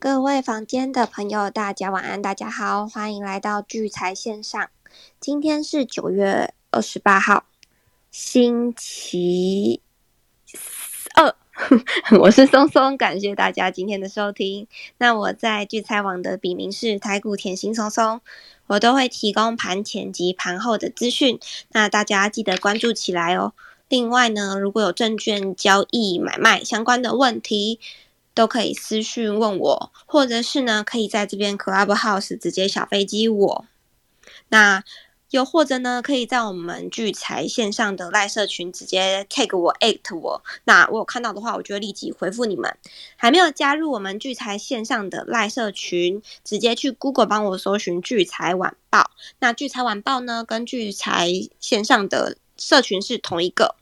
[0.00, 4.70] 各位房间的朋友，大家晚安，大家好，欢迎来到聚财线上。
[5.18, 7.46] 今天是九月二十八号，
[8.12, 9.82] 星期
[11.16, 11.34] 二，
[12.20, 14.68] 我是松松，感谢大家今天的收听。
[14.98, 18.20] 那我在聚财网的笔名是台股甜心松松，
[18.68, 21.40] 我都会提供盘前及盘后的资讯，
[21.70, 23.52] 那大家记得关注起来哦。
[23.88, 27.80] 另外呢，如果有证券交易买卖相关的问题，
[28.38, 33.64] 都可以私讯问我，或者是呢，可以在这边 Clubhouse 直接小飞机我。
[34.50, 34.84] 那
[35.30, 40.44] 又或者呢，可以在我们聚财线上的赖社群直接 take 我 at 我。
[40.62, 42.72] 那我有看到的话，我就会立即回复你们。
[43.16, 49.10] 还没有加入我们聚财线上的赖社群，直接去 Google 帮我搜寻聚财晚报。
[49.40, 53.74] 那聚财晚报呢，跟聚财线上的社群是同一个。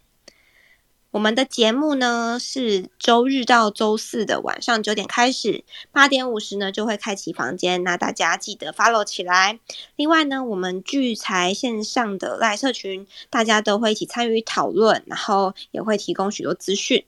[1.16, 9.58] 我们的节目呢是周日到周四的晚上九点开始，八点五十呢就会开启房间，那大家记得 follow 起来。
[9.96, 17.06] 另外呢，我们聚财线上的赖社群，大家都会一起参与讨论，然后也会提供许多资讯。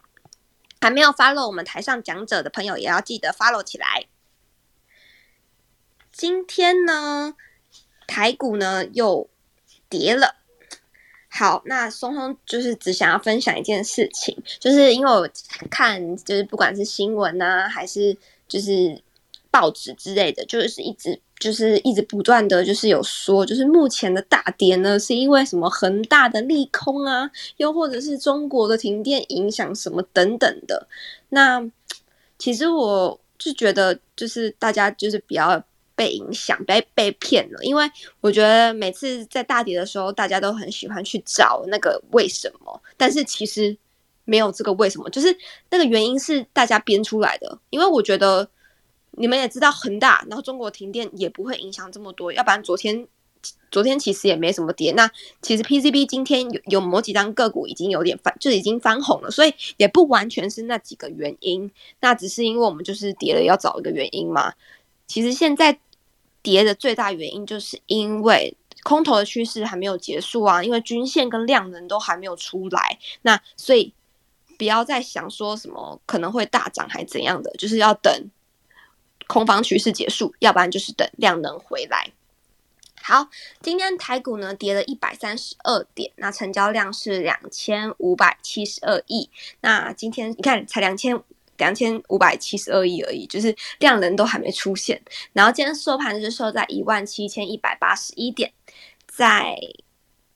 [0.80, 4.06] 还没有 follow 我们台上讲者的朋友，也要记得 follow 起来。
[6.10, 7.34] 今天呢，
[8.06, 9.28] 台股呢又
[9.90, 10.37] 跌了。
[11.38, 15.28] 好，那松松就是只想要分享一件事情，就是因为我
[15.70, 18.16] 看，就是不管是新闻啊，还是
[18.48, 19.00] 就是
[19.48, 30.88] 报纸之类的，就是一直就是一直不断的就是有说，就是目前的大跌呢，是因为什么恒大的利空啊，又或者是中国的停电影响什么等等的。
[31.28, 31.64] 那
[32.36, 35.62] 其实我就觉得，就是大家就是比较。
[35.98, 37.84] 被影响，被被骗了，因为
[38.20, 43.76] 我觉得每次在大跌的时候，大家都很喜欢去找那个为什么，但是其实
[44.24, 45.36] 没有这个为什么，就是
[45.70, 47.58] 那个原因是大家编出来的。
[47.70, 48.48] 因为我觉得
[49.10, 53.04] 你们也知道恒大，然后中国停电也不会影响这么多，要不然昨天
[53.72, 54.92] 昨天其实也没什么跌。
[54.92, 55.10] 那
[55.42, 64.52] 其实 PCB 今天有有某几张个股已经有点翻，就已经翻红了，所以也不完全是那几个原因，那只是因为我们就是跌了要找一个原因嘛。
[65.08, 65.80] 其实现在。
[66.42, 73.92] 跌的最大原因就是因为空头的趋势还没有结束啊，因为均线跟量能都还没有出来，那所以
[74.56, 78.30] 不要再想说什么可能会大涨还怎样的，就是要等
[79.26, 82.12] 空方趋势结束，要不然就是等量能回来。
[83.02, 83.28] 好，
[83.60, 89.28] 今天台股呢跌了一百三十二点，那成交量是两千五百七十二亿，
[89.60, 91.22] 那今天你看才两千。
[91.58, 95.00] 两千五百七十二亿而已，就是量能都还没出现。
[95.32, 98.50] 然后今天收盘是收在一万七千一百八十一点，
[99.06, 99.58] 在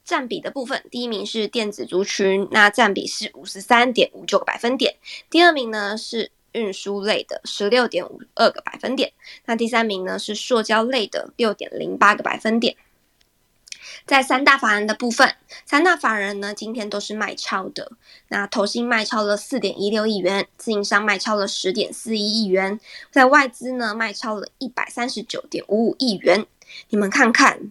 [0.05, 4.97] 占比的部分，第一名是电子族群，那占比是五十三点五九个百分点。
[5.31, 9.13] 第二名呢是运输类的十六点五二个百分点，
[9.47, 12.77] 那第三名呢是塑胶类的六点零八个百分点。
[14.07, 17.93] 在三大法人的部分，三大法人呢今天都是卖超的。
[18.29, 22.79] 那投信卖超了四点一六亿元，自营商卖超了十点四一亿元，
[23.11, 26.47] 在外资呢卖超了一百三十九点五五亿元。
[26.89, 27.71] 你们看看，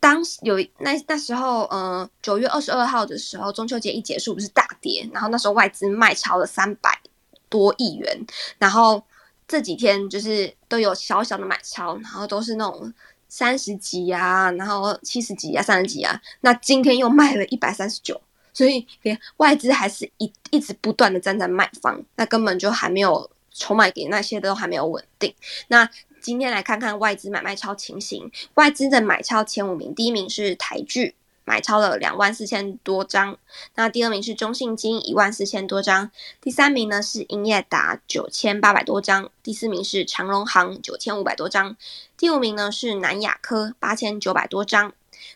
[0.00, 7.00] 当有那那时候，呃，九月二十二号的时候，中秋节一结束不是大跌，然后那时候外资卖超了三百
[7.48, 8.26] 多亿元，
[8.58, 9.02] 然后
[9.46, 12.92] 这几天就是都有小小的买超，然后都是那种。
[13.32, 18.20] 三十几呀，然后七十几呀，三十几啊，那今天又卖了一百三十九，
[18.52, 25.34] 所以连外资还是一一直不断的站在卖方，那根本就还没有筹码给那些都还没有稳定。
[25.68, 25.88] 那
[26.20, 31.14] 今天来看看外资买卖超情形，外资的买超前五名，第一名是台剧。
[31.44, 33.36] 买超了两万四千多张，
[33.74, 36.10] 那第二名是中信金一万四千多张，
[36.40, 41.76] 第三名呢是英业达九千八百多张，第四名是长荣行九千五百多张，
[42.16, 44.92] 第五名呢是南亚科八千九百多张。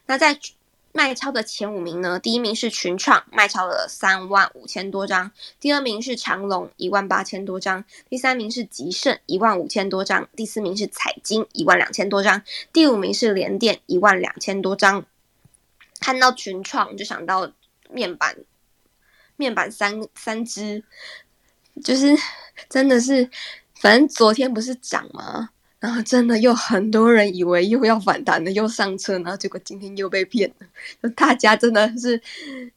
[0.06, 0.38] 那在
[0.92, 5.30] 卖超的前五名呢，第一名是群创卖超了三万五千多张，
[5.60, 12.42] 第二名是长隆一万八千多张，第三名是吉盛一万五千多张，第四名是彩金一万两千多张，
[12.72, 15.04] 第五名是联电一万两千多张。
[16.00, 17.52] 看到群创就想到
[17.90, 18.36] 面板，
[19.36, 20.82] 面板三三只，
[21.84, 22.16] 就是
[22.68, 23.30] 真的是，
[23.80, 25.50] 反正昨天不是涨吗？
[25.78, 31.10] 然后真的又很多人以为又要反弹了，又上车，然后结果今天又被骗了。
[31.10, 32.20] 大家真的是，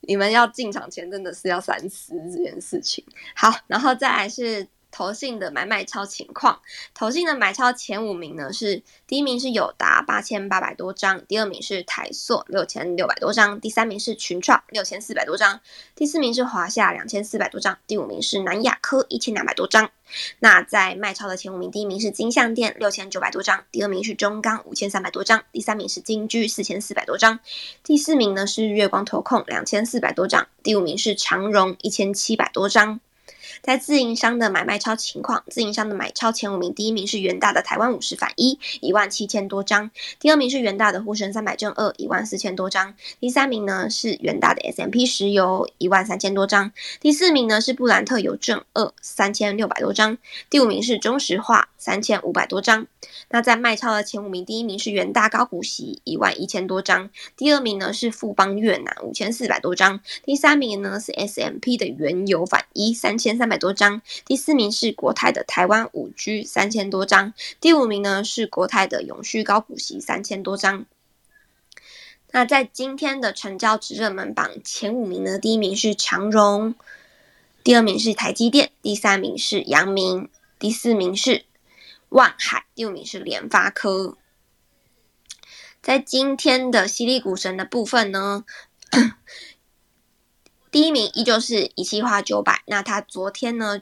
[0.01, 3.04] 你们要进场前真的是要三思这件事情。
[3.36, 4.68] 好，然后再来是。
[4.91, 6.62] 投信的买卖超情况。
[6.94, 15.59] 投信的买超前五名呢是第一名是友达八千八百多张，第二名是台塑六千六百多张，第三名是群创六千四百多张，
[15.95, 19.89] 第四名是华夏两千四百多张，第五名是南亚科一千两百多张。
[20.39, 27.39] 那在卖超的前五名，第一名是金相店六千九百多张，第二名是中钢五千三百多张，第三名是金居四千四百多张，
[27.83, 33.00] 第四名呢是月光投控两千四百多张，第五名是长荣一千七百多张。
[33.62, 39.90] 在自营商的买卖超情况，自营商的买超前五名，第一名是元大的台湾五十反一，一万七千多张；
[40.20, 46.70] 第二名是元大的沪深三百正二，一万四千多张；第三名呢是元大的 S M P 石油，一万三千多张；
[47.02, 50.16] 第四名呢是布兰特油正二，三千六百多张；
[50.50, 52.88] 第五名是中石化，三千五百多张。
[53.30, 63.49] 那在卖超的前五名，第一名是元大高股息，一万一千多张；第二名呢是富邦越南，五千四百多张；第三名呢是 S M P 的原油反一，三千三。
[63.50, 70.86] 百多张，第四名是国泰的台湾五 G 三千多张，第五名呢是国泰的永续高股息三千多张。
[72.31, 76.75] 那在今天的成交值热门榜前五名呢，第一名是长荣，
[77.63, 80.30] 第二名是台积电，第三名是阳明，
[80.60, 81.46] 第四名是
[82.10, 84.16] 万海，第五名是联发科。
[85.81, 88.46] 在今天的犀利股神的部分呢。
[90.71, 93.81] 第一名依旧是一期花九百，那他昨天呢？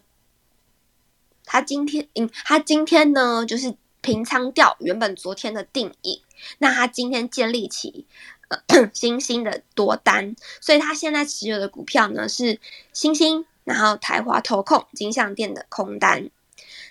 [1.44, 6.22] 他今天，嗯，他今天呢就是平仓掉原本昨天的定义，
[6.58, 8.06] 那他今天建立起
[8.50, 8.60] 呃
[8.94, 12.60] 新兴的多单，所以他现在持有的股票呢是
[12.92, 16.30] 新兴，然后台华投控、金像店的空单。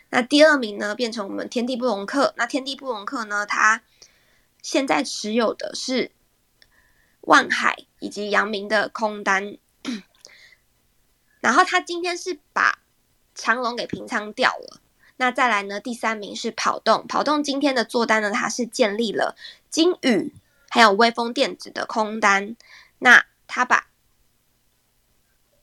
[0.08, 3.82] 那第二名呢变成我们天地布隆克，那天地布隆克呢，他
[4.62, 6.10] 现在持有的是
[7.22, 9.58] 万海以及阳明的空单。
[11.40, 12.78] 然后他今天是把
[13.34, 14.80] 长龙给平仓掉了。
[15.18, 15.80] 那再来呢？
[15.80, 19.34] 第三名是跑动，跑动今天的做单呢，它是建立了
[19.70, 20.34] 金宇
[20.68, 22.54] 还有微风电子的空单。
[22.98, 23.88] 那他把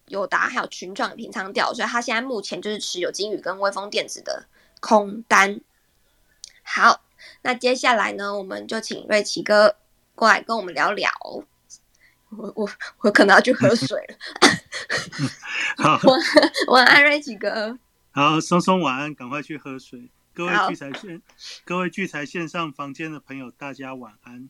[0.08, 4.48] 友达还有群创平仓掉，所以他现在目前就是持有金宇跟微风电子的
[4.80, 5.62] 空单。
[6.64, 7.04] 好，
[7.44, 9.76] 那接下来呢，我们就请瑞奇哥
[10.16, 11.12] 过来跟我们聊聊。
[12.30, 12.68] 我我
[13.02, 14.18] 我可能要去喝水了。
[15.78, 16.00] 好，
[16.68, 17.78] 晚安，瑞奇哥。
[18.12, 20.10] 好，松松晚安，赶快去喝水。
[20.34, 21.22] 各位聚财线，
[21.64, 24.50] 各位聚财线上房间的朋友，大家晚安。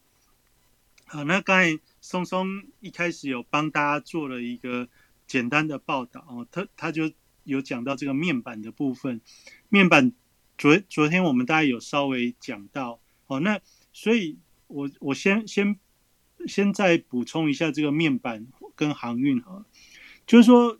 [1.05, 4.87] 好，那刚才松松一开始有帮大家做了一个
[5.27, 7.11] 简单的报道哦，他他就
[7.43, 9.21] 有讲到这个面板的部分。
[9.69, 10.13] 面板
[10.57, 13.59] 昨昨天我们大家有稍微讲到哦，那
[13.91, 14.37] 所以
[14.67, 15.77] 我我先先。
[16.45, 19.63] 先再补充一下这个面板跟航运哈，
[20.25, 20.79] 就是说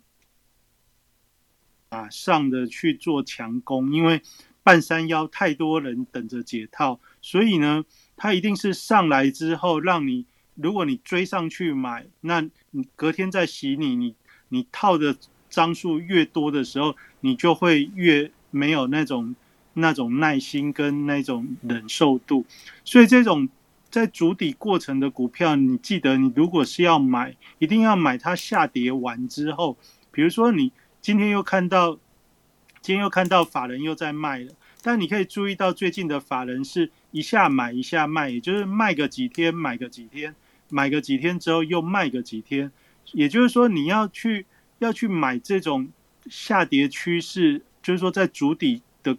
[1.90, 4.22] 马上的去做强攻，因为
[4.62, 7.84] 半山腰太多人等着解套，所以呢，
[8.16, 14.14] 它一定是上来之后让你，如果你追上去买，那你隔天再洗你，你
[14.48, 15.16] 你套的
[15.50, 19.36] 张数越多的时候，你就会越没有那种
[19.74, 22.46] 那种耐心跟那种忍受度，
[22.84, 23.48] 所以这种。
[23.94, 29.76] 在筑底过程的股票，你记得，你如果是要买，一定要买它下跌完之后。
[30.10, 31.92] 比如说，你今天又看到，
[32.80, 34.52] 今天又看到法人又在卖了，
[34.82, 40.34] 但你可以注意到最近的法人是一下买一下卖，也就是卖个几天，买个几天，
[40.68, 42.72] 买个几天之后又卖个几天。
[43.12, 44.44] 也就是说，你要去
[44.80, 45.88] 要去买这种
[46.28, 49.16] 下跌趋势，就是说在筑底的。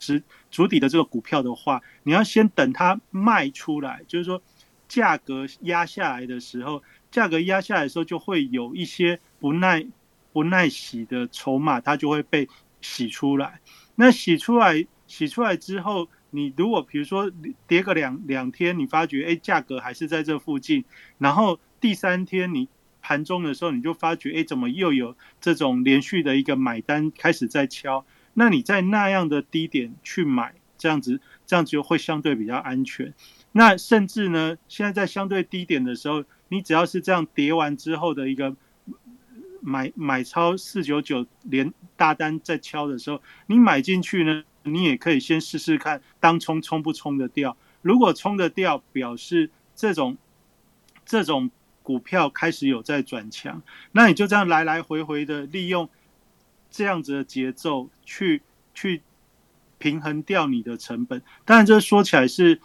[0.00, 0.22] 是
[0.54, 4.40] 主底的这个股票的话，你要先等它卖出来，就是说
[4.86, 6.80] 价格压下来的时候，
[7.10, 9.84] 价格压下来的时候，就会有一些不耐
[10.32, 12.48] 不耐洗的筹码，它就会被
[12.80, 13.58] 洗出来。
[13.96, 17.28] 那洗出来，洗出来之后，你如果比如说
[17.66, 20.84] 跌个两两天，你发觉哎价格还是在这附近，
[21.18, 22.68] 然后第三天你
[23.02, 28.06] 盘中的时候，你就发觉哎怎么又有这种连续的一个买单开始在敲。
[28.34, 33.14] 那你在那样的低点去买，这样子，这样子就会相对比较安全。
[33.52, 38.54] 那甚至呢，现在在相对低点的时候，你只要是这样跌完之后的一个
[39.60, 47.56] 买买超四九九连大单在敲的时候，你买进去呢，你也可以先试试看，当冲冲不冲得掉。
[47.80, 50.18] 如果冲得掉，表示这种
[51.06, 51.50] 这种
[51.82, 53.62] 股票开始有在转强，
[53.92, 55.88] 那你就这样来来回回的利用。
[56.74, 58.42] 这样子的节奏去
[58.74, 59.00] 去
[59.78, 62.60] 平衡掉你的成本，当然这说起来是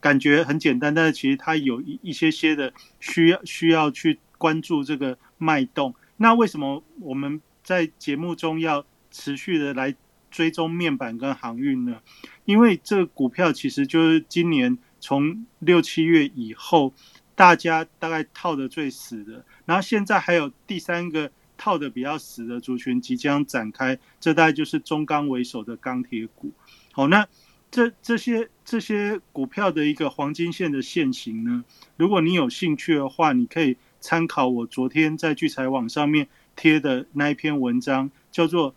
[0.00, 5.94] 感觉很简单，但是其实它有一一些些的需要需要去关注这个脉动。
[6.16, 9.94] 那为什么我们在节目中要持续的来
[10.28, 12.00] 追踪面板跟航运呢？
[12.46, 16.92] 因为这个股票其实就是今年从六七月以后，
[17.36, 26.52] 大家大概套的最死的，然后现在还有第三个套的比较死的族群即将展开，这大概就是中钢为首的钢铁股。
[26.92, 27.26] 好，那
[27.70, 31.64] 这这些这些股票的一个黄金线的线型呢，
[31.96, 38.74] 如果你有兴趣的话，你可以参考我昨天在聚财网上面贴的那一篇文章，叫做。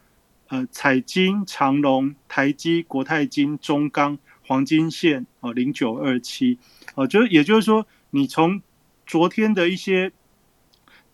[0.52, 6.58] 呃，彩金、长隆、台积、国泰金、中钢、黄金线哦，零九二七
[6.96, 8.60] 哦，就也就是说，你从
[9.06, 10.12] 昨天的一些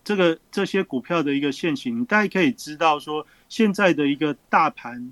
[0.06, 5.12] 这个这些股票的一个现形，大家可以知道说，现在的一个大盘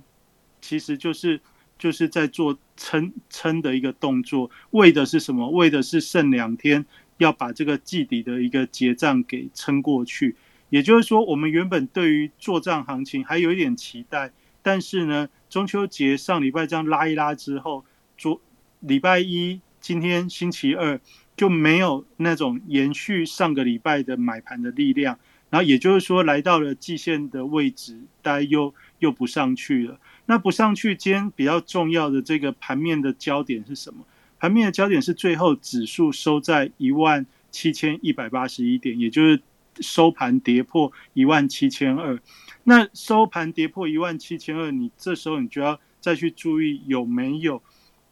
[0.62, 1.42] 其实就是
[1.80, 5.50] 就是在做撑撑的一个动作，为的是什么？
[5.50, 6.86] 为的是剩两天
[7.18, 10.36] 要把这个季底的一个结账给撑过去。
[10.70, 14.32] 也就是说，我们原本对于做账行情还有一点期待，
[14.62, 17.84] 但是呢，中秋节上礼拜这样拉一拉之后，
[18.18, 18.40] 昨
[18.80, 21.00] 礼拜一今天星期二
[21.36, 25.18] 就没有那种延续上个礼拜的买盘的力量，
[25.50, 30.00] 然后也就是说来到了季线的位置，大家又又不上去了。
[30.26, 34.06] 那不上去，今天比较重要的这个盘面的焦点是什么？
[34.40, 39.42] 盘面的焦点是最后指数收在一万七千一百八十一点，也就是。
[39.80, 42.20] 收盘跌破一万七千二，
[42.64, 47.60] 那收盘跌破一万七千二，你这时候你就要再去注意有没有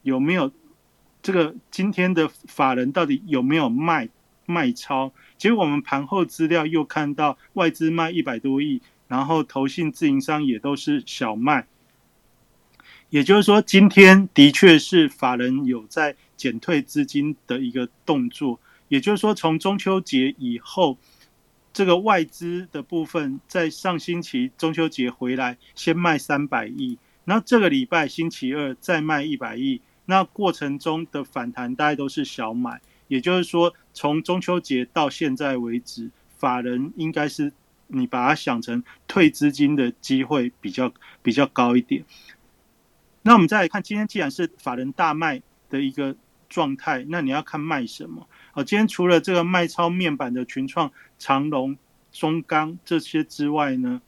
[0.02, 0.52] 有没有
[1.22, 4.10] 这个今天的法人到底有没有卖
[4.46, 5.14] 卖超？
[5.38, 11.68] 结果我们盘后资料又看到外资卖一百多亿，然后投信自营商也都是小卖，
[13.10, 20.98] 也就是说今天的确是法人有在减退资金的一个动作，也就是说从中秋节以后。
[21.74, 37.54] 这个外资的部分在上星期中秋节回来，先卖三百亿，然后这个礼拜星期二再卖一百亿，那过程中的反弹大概都是小买，也就是说从中秋节到现在为止，法人应该是
[37.88, 42.04] 你把它想成退资金的机会比较比较高一点。
[43.22, 46.16] 那我们再来看，今天既然是法人大卖的一个
[46.50, 48.28] 状态，那你要看卖什么？
[48.52, 51.78] 好，今天除了这个卖超面板的群创、长隆、
[52.12, 54.02] 中钢这些之外呢，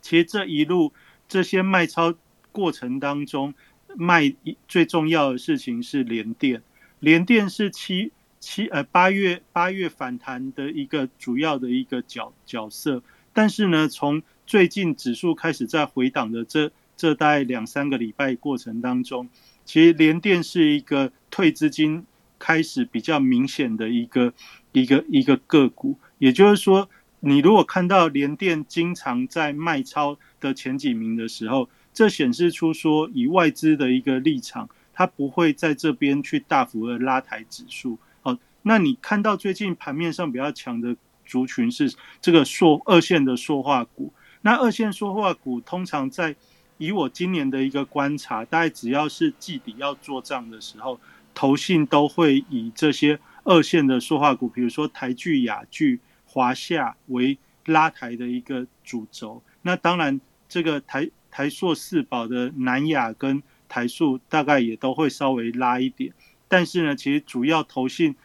[0.00, 0.92] 其实这一路
[1.26, 2.14] 这些卖超
[2.52, 3.54] 过程当中，
[3.96, 4.34] 卖
[4.66, 6.62] 最重要的事情是联电。
[7.00, 13.02] 联电是七七呃八月八月反弹的一个主要的一个角角色，
[13.32, 19.28] 但是呢，从最近指数开始在回档的这这大概两三个礼拜过程当中，
[19.64, 22.04] 其实联电是一个退资金。
[22.40, 24.32] 开始比较明显的一个
[24.70, 37.98] 一个一个个股，也就是说，你如果看到联电经常在卖超的前几名的时候，这显示出说以外资的一个立场，它不会在这边去大幅的拉抬指数。
[38.22, 40.94] 好，那你看到最近盘面上比较强的
[41.26, 44.12] 族群是这个塑二线的塑化股，
[44.42, 46.36] 那二线塑化股通常在
[46.76, 51.00] 以我今年的一个观察，大概只要是季底要做账的时候。
[51.34, 59.42] 投信都会以这些二线的塑化股，比如说台剧、雅剧、华夏为拉抬的一个主轴。
[59.62, 61.08] 那当然，这个台
[61.38, 66.12] 台塑四宝的南亚跟台塑大概也都会稍微拉一点。
[66.48, 68.16] 但是呢，其实主要投信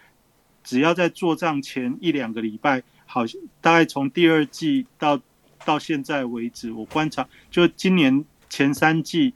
[0.63, 5.21] 只要在做账前一两个礼拜，好像，大概从第二季到
[5.63, 9.35] 到现在为止，我观察就今年前三季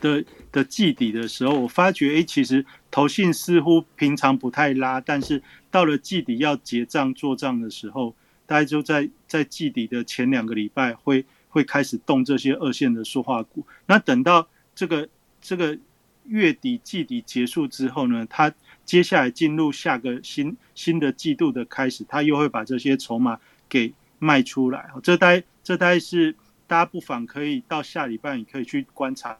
[0.00, 0.24] 的。
[0.52, 13.66] 的季底的时候，我发觉，哎，其实投信似乎平常不太拉，但是到了季底要结账做账的时候，大概就在在季底的前两个礼拜会会开始动这些二线的塑化股。
[13.84, 15.06] 那等到这个
[15.42, 15.78] 这个
[16.24, 18.50] 月底季底结束之后呢，它
[18.86, 23.38] 接下来进入下个新新的季度的开始，它又会把这些筹码
[23.68, 24.90] 给卖出来。
[25.02, 26.34] 这待这待是
[26.66, 29.38] 大家不妨可以到下礼拜，你可以去观察。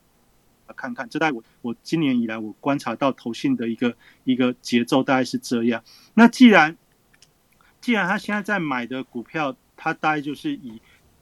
[0.77, 5.83] 看看，这代我我今年以来我观察到投信的一个一个节奏大概是这样。
[6.15, 6.77] 那既然
[7.81, 10.81] 既然他现在在买的股票，他大概就是以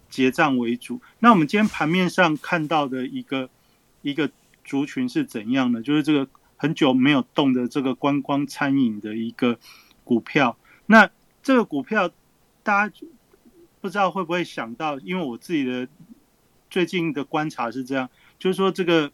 [0.08, 1.00] 结账为主。
[1.20, 3.48] 那我们今天盘面上看到的一个
[4.02, 4.30] 一个
[4.64, 5.82] 族群是怎样的？
[5.82, 9.58] 就是这个很久没有动的这个观光餐饮的一个
[10.04, 10.56] 股票。
[10.86, 11.10] 那
[11.42, 12.10] 这个股票
[12.62, 12.94] 大家
[13.80, 14.98] 不知道会不会想到？
[15.00, 15.88] 因为我自己的
[16.68, 19.12] 最近的观察是这样，就是说这个。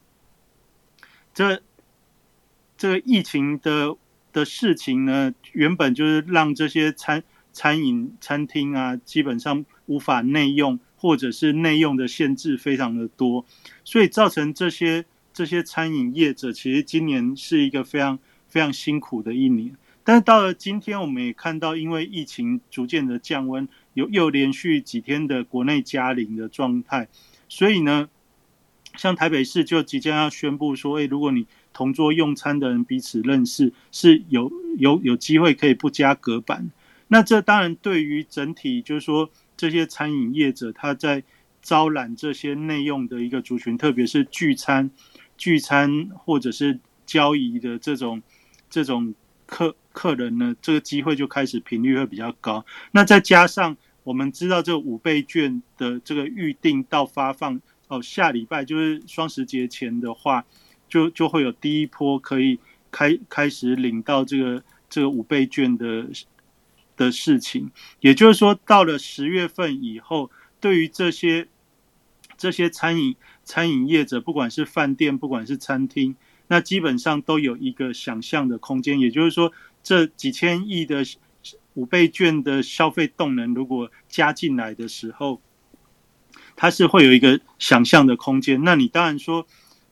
[1.36, 1.60] 这
[2.76, 3.96] 这个疫情的
[4.32, 13.44] 的事情呢，原本就是让这些餐餐饮餐厅啊，基本上无法内用，或者是内用的限制非常的多，
[13.84, 19.76] 所以造成这些这些餐饮业者其实今年是一个非常非常辛苦的一年。
[20.06, 27.08] 但是到了今天，我们也看到，因为疫情逐渐的降温，有又连续几天的国内加零的状态，
[27.48, 28.10] 所以呢，
[28.96, 36.70] 像台北市就即将要宣布说，诶，如果你同桌用餐的人彼此认识，是有有有机会可以不加隔板。
[37.08, 41.22] 那这当然对于整体就是说这些餐饮业者，他在
[41.62, 44.90] 招揽这些内用的一个族群，特别是聚餐、
[45.36, 48.22] 聚餐或者是交易的这种
[48.68, 49.14] 这种
[49.46, 49.74] 客。
[49.94, 52.66] 客人呢，这个机会就开始频率会比较高。
[52.90, 60.44] 那再加上我们知道这五倍券的这个预定到发放哦，下礼拜就是双十节前的话，
[60.88, 62.58] 就就会有第一波可以
[62.90, 66.08] 开开始领到这个这个五倍券的
[66.96, 67.70] 的事情。
[68.00, 71.48] 也就是说，到了十月份以后，对于这些
[72.36, 76.16] 这些餐饮餐饮业者，不管是饭店，不管是餐厅，
[76.48, 79.00] 那基本上都有一个想象的空间。
[79.00, 79.52] 也就是说。
[79.86, 81.04] 这几千亿的
[81.74, 85.42] 五倍券的消费动能，如果加进来的时候，
[86.56, 88.64] 它是会有一个想象的空间。
[88.64, 89.46] 那你当然说，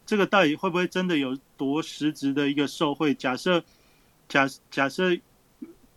[0.07, 3.13] 这个到底会不会真的有多实质的一个受惠？
[3.13, 3.63] 假设
[4.31, 5.15] 假假设，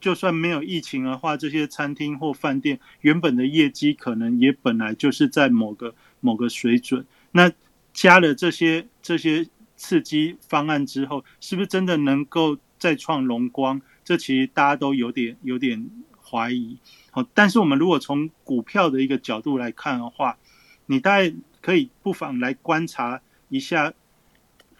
[0.06, 7.04] 就算没有疫情的话，这些餐厅或饭店原本的业绩可能也本来就是在某个某个水准。
[7.32, 7.52] 那
[7.92, 12.56] 加了这些这些刺激方案之后，是不是真的能够？
[12.78, 15.90] 再创荣光，这其实大家都有点有点
[16.22, 16.78] 怀疑。
[17.10, 20.38] 好，但是我们如果从股票的一个角度来看的话，
[20.86, 23.94] 你大概可以不妨来观察一下，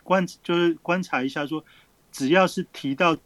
[0.03, 1.63] 观就是观察一下，说
[2.12, 3.17] 只要是提到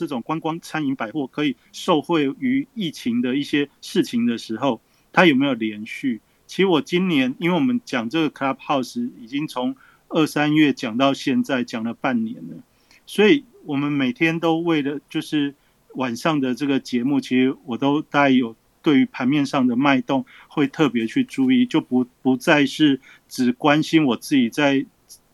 [0.00, 4.80] 这种观光、餐饮、百货可以受惠于疫情的一些事情的时候，
[5.12, 6.20] 它有没有连续？
[6.46, 9.76] 其实我今年，因为我们讲这个 Clubhouse 已经从
[10.08, 12.62] 二三月讲到现在，讲了半年了，
[13.06, 13.44] 所以。
[13.66, 15.54] 我们每天都为了就是
[15.94, 24.86] 晚上的这个节目，其实我都大概有对于盘面上的脉动会特别去注意，就不不再是只关心我自己在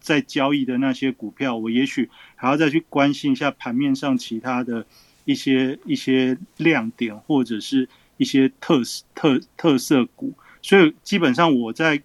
[0.07, 4.87] 在交易的那些股票，我也许还要再去关心一下盘面上其他的
[5.25, 8.81] 一些一些亮点或者是一些特
[9.17, 10.33] 特特色股。
[10.63, 12.01] 所以基本上我在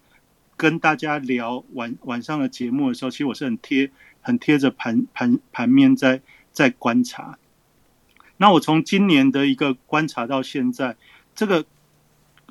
[0.56, 3.90] 跟大家聊晚晚上的节目的时候，其实我是很贴。
[4.24, 6.20] 很贴着盘盘盘面在
[6.52, 7.40] 在观察，
[8.36, 10.94] 那我从今年的一个观察到现在，
[11.34, 11.66] 这个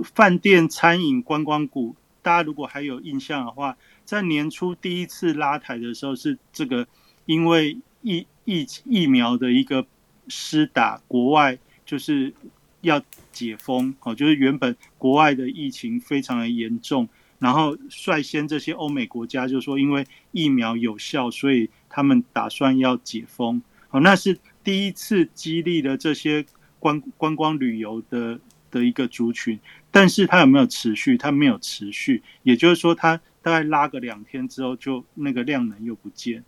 [0.04, 3.78] 饭店、餐饮、观光股，大家如果还有印象的话，
[4.12, 6.86] 在年初第一次拉抬的时候，是这个
[7.26, 9.88] 因为疫疫疫苗的一个
[10.28, 12.34] 施打，国外就是
[12.82, 17.08] 要解封哦，就是原本国外的疫情非常的严重。
[17.40, 23.62] 然后率先这些欧美国家就说，因为疫苗有效，所以他们打算要解封。
[23.88, 26.46] 好，那是第一次激励了这些
[26.80, 28.38] 观观光旅游的
[28.70, 29.58] 的一个族群。
[29.90, 31.18] 但是它有没有持续？
[31.18, 32.22] 它没有持续。
[32.44, 36.44] 也就是说，它大概拉个两天之后，就那个量能又不见。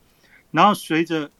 [0.51, 1.31] 然后随着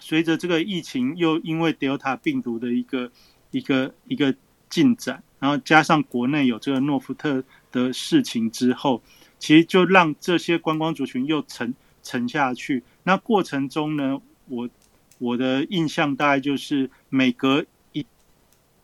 [0.00, 3.10] 随着这个疫情又因为 Delta 病毒的一个
[3.50, 4.34] 一个一个
[4.68, 7.44] 进展，然后加上国内有这个诺福特。
[7.70, 9.02] 的事情之后，
[9.38, 12.82] 其实就让这些观光族群又沉沉下去。
[13.02, 14.70] 那过程中呢，我
[15.18, 18.06] 我的印象大概就是每隔一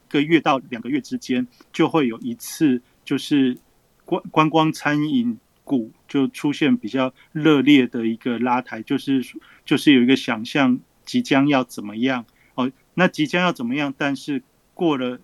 [0.06, 3.56] 个月到两个月之间，就会有一次，就是
[4.04, 9.24] 观观光餐饮股就出现比较热烈的一个拉抬，就是
[9.64, 12.24] 就是有一个想象即将要怎么样
[12.54, 13.92] 哦，那即将要怎么样？
[13.98, 14.42] 但是
[14.74, 15.18] 过了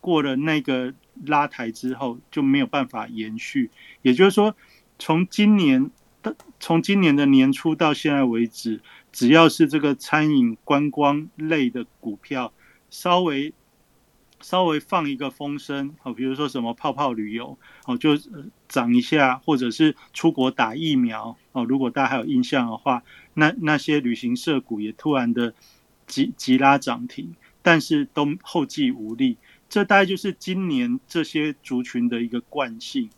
[0.00, 0.92] 过了那个。
[1.24, 3.70] 拉抬之后就没有办法延续，
[4.02, 4.54] 也就是说，
[4.98, 5.90] 从今年
[6.22, 12.52] 的从今年的年初到现在为止，只要是这个餐饮观光类的股票，
[12.90, 13.54] 稍微
[14.40, 18.16] 稍微放一个风声哦，比如说什么泡泡旅游哦，就
[18.68, 23.02] 涨一下，或者是出国打疫苗哦，如果大家还有印象的话，
[23.34, 25.54] 那那些旅行社股也突然的
[26.06, 29.36] 急急拉涨停，但是都后继无力。
[29.68, 33.10] 这大概就是今年这些族群的一个惯性。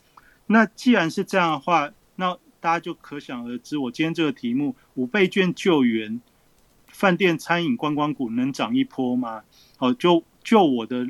[0.46, 6.20] 那既然是这样的话，那大家就可想而知，我今天这个题目五倍券救援，
[6.86, 9.42] 饭店、餐饮、观光股能涨一波吗？
[9.78, 11.06] 哦，就就我的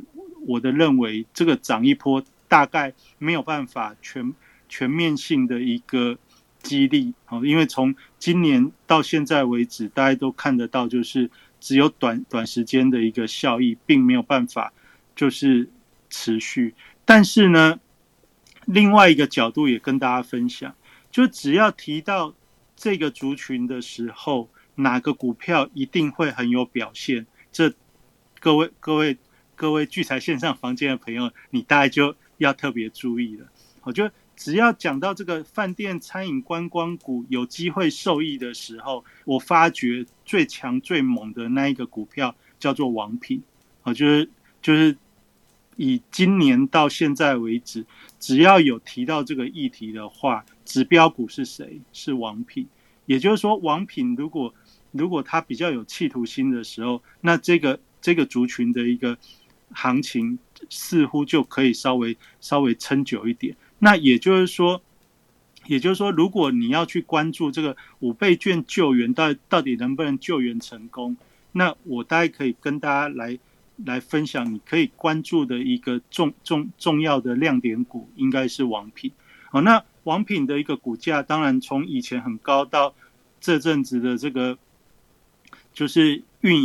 [0.49, 4.35] 我的认为，这个涨一波大概没有办法全
[4.69, 6.19] 全面性的一个
[6.61, 7.15] 激励。
[7.29, 14.73] 哦，因为从今年到现在为止，大家都看得到，就是只有短短时间的一个效益，并没有办法。
[15.15, 15.69] 就是
[16.11, 16.75] 持续，
[17.05, 17.79] 但是呢，
[18.67, 20.75] 另外一个角度也跟大家分享，
[21.13, 22.35] 就只要提到
[22.75, 27.27] 这个族群的时候，哪个股票一定会很有表现。
[27.53, 27.73] 这
[28.41, 29.17] 各位各位
[29.59, 33.49] 各位聚财线上房间的朋友，你大概就要特别注意了。
[33.83, 43.43] 我觉得只要讲到这个饭店、餐饮、观光股有机会受益的时候，我发觉最强最猛的那一个股票叫做王品。
[43.83, 44.31] 我就是
[44.63, 44.97] 就是
[45.75, 47.85] 以今年到现在为止，
[48.21, 51.81] 只要有提到这个议题的话，指标股是谁？
[51.93, 52.69] 是王品。
[53.07, 54.55] 也就是说，王品如果
[54.93, 59.19] 如果它比较有企图心的时候，那这个这个族群的一个
[59.73, 63.57] 行情似乎就可以稍微稍微撑久一点。
[63.79, 64.83] 那也就是说，
[65.67, 71.17] 也就是说，如果你要去关注这个五倍券救援到到底能不能救援成功，
[71.53, 73.39] 那我大概可以跟大家来
[73.85, 79.13] 来分享，你可以关注的一个重重重要的亮点股，应该是王品。
[79.51, 82.95] 好，那王品的一个股价，当然从以前很高到
[83.41, 84.59] 这阵子的这个。
[85.71, 86.65] 就是运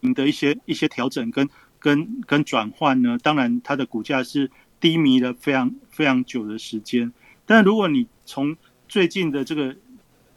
[0.00, 7.12] 营的一些一些调整跟跟跟转换呢，当然它的股价是低迷了非常非常久的时间。
[7.46, 8.56] 但如果你从
[8.88, 9.76] 最近的这个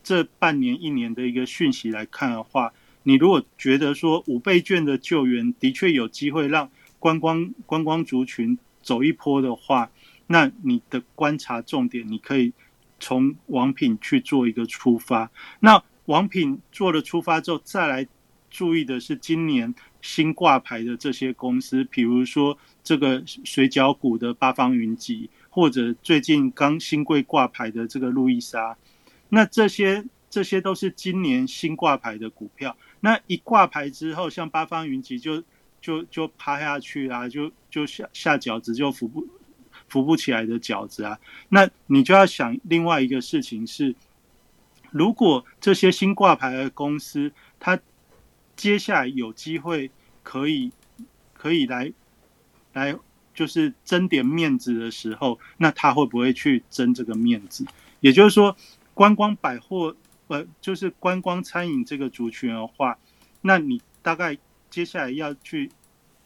[0.03, 2.71] 这半年一年的一个讯息来看的话，
[3.03, 9.89] 你如果觉得说五倍券的救援的确有机会让观光观光族群走一波的话，
[10.27, 12.53] 那你的观察重点你可以
[12.99, 15.29] 从王品去做一个出发。
[15.59, 18.07] 那王品做了出发之后，再来
[18.49, 28.75] 注意的是今年新挂牌的这些公司，比如说这个水饺股的八方云集，或者最近刚新贵挂牌的这个路易莎，
[29.29, 32.75] 那这些这些都是今年新挂牌的股票。
[32.99, 35.43] 那一挂牌之后，像八方云集就
[35.81, 39.27] 就就趴下去啊，就就下下饺子就扶不
[39.87, 41.19] 扶不起来的饺子啊。
[41.49, 43.95] 那你就要想另外一个事情是。
[44.93, 47.79] 如果这些新挂牌的公司，它
[48.61, 49.89] 接下来有机会
[50.21, 50.71] 可以
[51.33, 51.91] 可以来
[52.73, 52.95] 来
[53.33, 57.65] 就是争点面子的时候，那他会不会去争这个面子？
[58.01, 58.55] 也就是说，
[58.93, 59.95] 观光百货
[60.27, 62.99] 呃，就是观光餐饮这个族群的话，
[63.41, 64.37] 那你大概
[64.69, 65.71] 接下来要去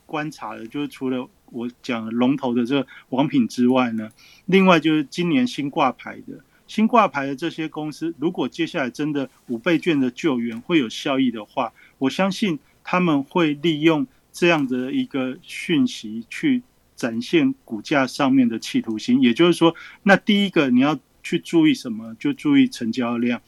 [0.06, 4.10] 观察的，就是除了我讲龙头的这个王品之外呢，
[4.46, 6.44] 另外就是今年新挂牌的。
[6.68, 16.64] 新挂牌的这些公司，如果接下来真的五倍券的救援会有效益的话，我相信他们会利用这样的一个讯息去
[16.96, 19.22] 展现股价上面的企图心。
[19.22, 22.16] 也就是说，那第一个你要去注意什么？
[22.16, 23.40] 就注意成交量。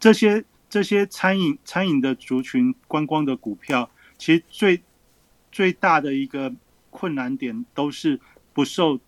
[0.00, 4.82] 这些这些餐饮餐饮的族群、观光的股票，其实最
[5.52, 6.52] 最大的一个
[6.90, 8.18] 困难点都是
[8.52, 8.98] 不受。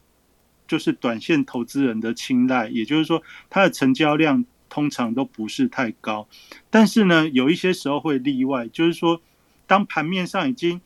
[0.67, 6.29] 就是短线投资人的青睐，也就是说，它的成交量通常都不是太高。
[6.71, 9.21] 但是呢，有一些时候会例外，就是说，
[9.67, 10.81] 当盘面上已经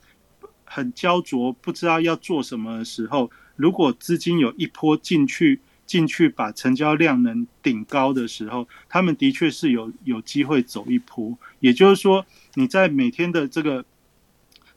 [0.63, 11.37] 很焦灼，不知道要做什么的时候，如果资金有一波进去，进去把成交量能顶高的时候，他们的确是有有机会走一波。
[11.59, 13.83] 也就是说，你在每天的这个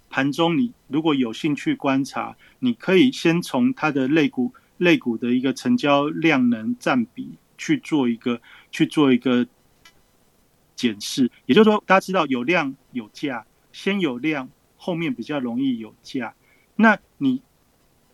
[0.09, 4.53] 盘中，你如果有兴趣观察，你可以先从它的类股。
[4.79, 8.41] 类股的一个成交量能占比去做一个
[8.73, 9.47] 去做一个
[10.75, 16.35] 检视，也就是说，大家知道有量有价，先有量，后面比较容易有价。
[16.75, 17.41] 那你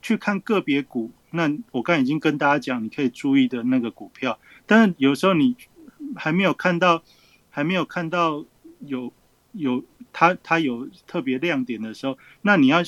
[0.02, 5.56] 去看个别股，那我刚已经跟大家讲，你可以注意的那个股票，但是有时候你
[6.14, 7.02] 还没有看到，
[7.48, 8.44] 还没有看到
[8.80, 9.10] 有
[9.52, 12.82] 有它它有特别亮点的时候，那你要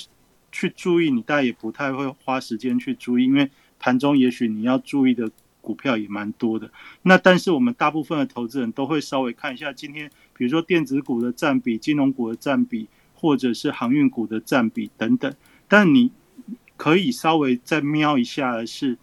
[0.53, 3.51] 去注意，你大概也不太会花时间去注意，因为。
[3.83, 5.29] 盘中也许你要注意的
[5.61, 6.71] 股票也蛮多的，
[7.03, 15.35] 那但是我们大部分的投资人都会稍微看一下今天，比如说电子股的占比、金融股的占比，或者是航运股的占比等等。
[15.69, 16.13] 但你
[16.77, 18.99] 可以稍微再瞄一下的是，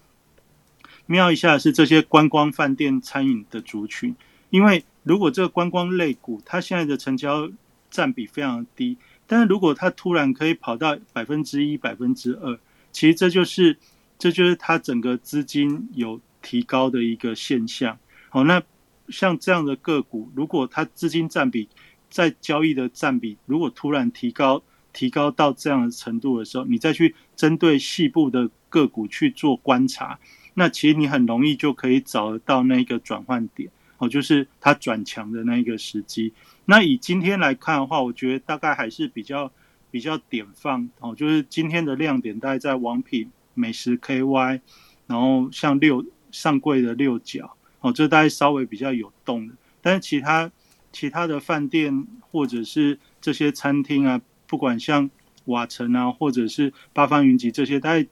[1.06, 4.16] 瞄一下是这些观光饭店餐饮的族群，
[4.50, 7.50] 因为如果这个观光类股它现在的成交
[7.90, 12.60] 占比非常低，但是如果它突然可以跑到百分之一、百分之二，
[12.92, 13.78] 其实这就是。
[14.20, 17.98] 这就是它整个资金有提高的一个现象。
[18.30, 18.62] 好，那
[19.08, 21.70] 像这样的个股，如果它资金占比
[22.10, 30.20] 在交易的占比，如果突然提高，提高到这样的程度的时候，你再去针对细部的个股去做观察，
[30.54, 36.34] 那其实你很容易就可以找得到那个转换点，哦，就是它转强的那一个时机。
[36.66, 39.50] 那以今天来看的话，我觉得大概还是比较
[39.90, 43.32] 比较点放，哦，就是今天的亮点大概在王品。
[43.54, 44.62] 美食 KY，
[45.08, 49.54] 然后像六上柜的六角，哦，这大概稍微比较有动的。
[49.82, 50.52] 但是其他
[50.92, 55.10] 其他的饭店或者是这些餐厅啊，不管像
[55.46, 58.08] 瓦城啊，或者是八方云集这些，大概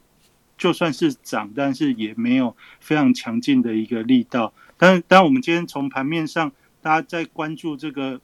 [0.58, 4.54] 就算是涨，但是也没有非常强劲的一个力道。
[4.78, 8.22] 但但，我们今天从盘面上，大家在关注这个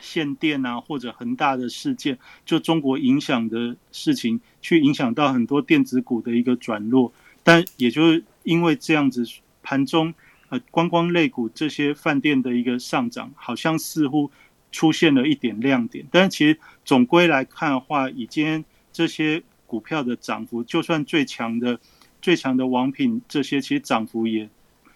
[0.00, 7.12] 限电啊，或者恒大的事件，就中国影响的事情，去影响到很多电子股的一个转弱。
[7.42, 9.24] 但也就是因为这样子，
[9.62, 10.12] 盘中
[10.48, 14.30] 呃观光类股这些饭店的一个上涨，好像似乎
[14.72, 16.06] 出现了一点亮点。
[16.10, 19.42] 但是其实总归来看的话，以今天这些。
[19.70, 21.78] 股票的涨幅，就算最强的、
[22.20, 24.50] 最强的王品这些，其实涨幅也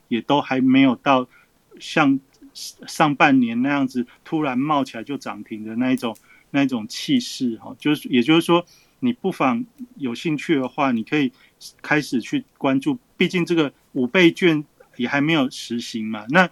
[0.09, 1.29] 也都还没有到
[1.79, 2.19] 像
[2.55, 6.17] 上半年那样子突然冒起来就涨停的那一种、
[6.51, 7.77] 那一种气势哈。
[7.79, 8.65] 就是也就是说，
[9.01, 11.33] 你不妨有兴趣的话，你可以
[11.83, 12.99] 开始去关注。
[13.17, 14.65] 毕竟这个五倍券
[14.97, 16.25] 也还没有实行嘛。
[16.31, 16.49] 那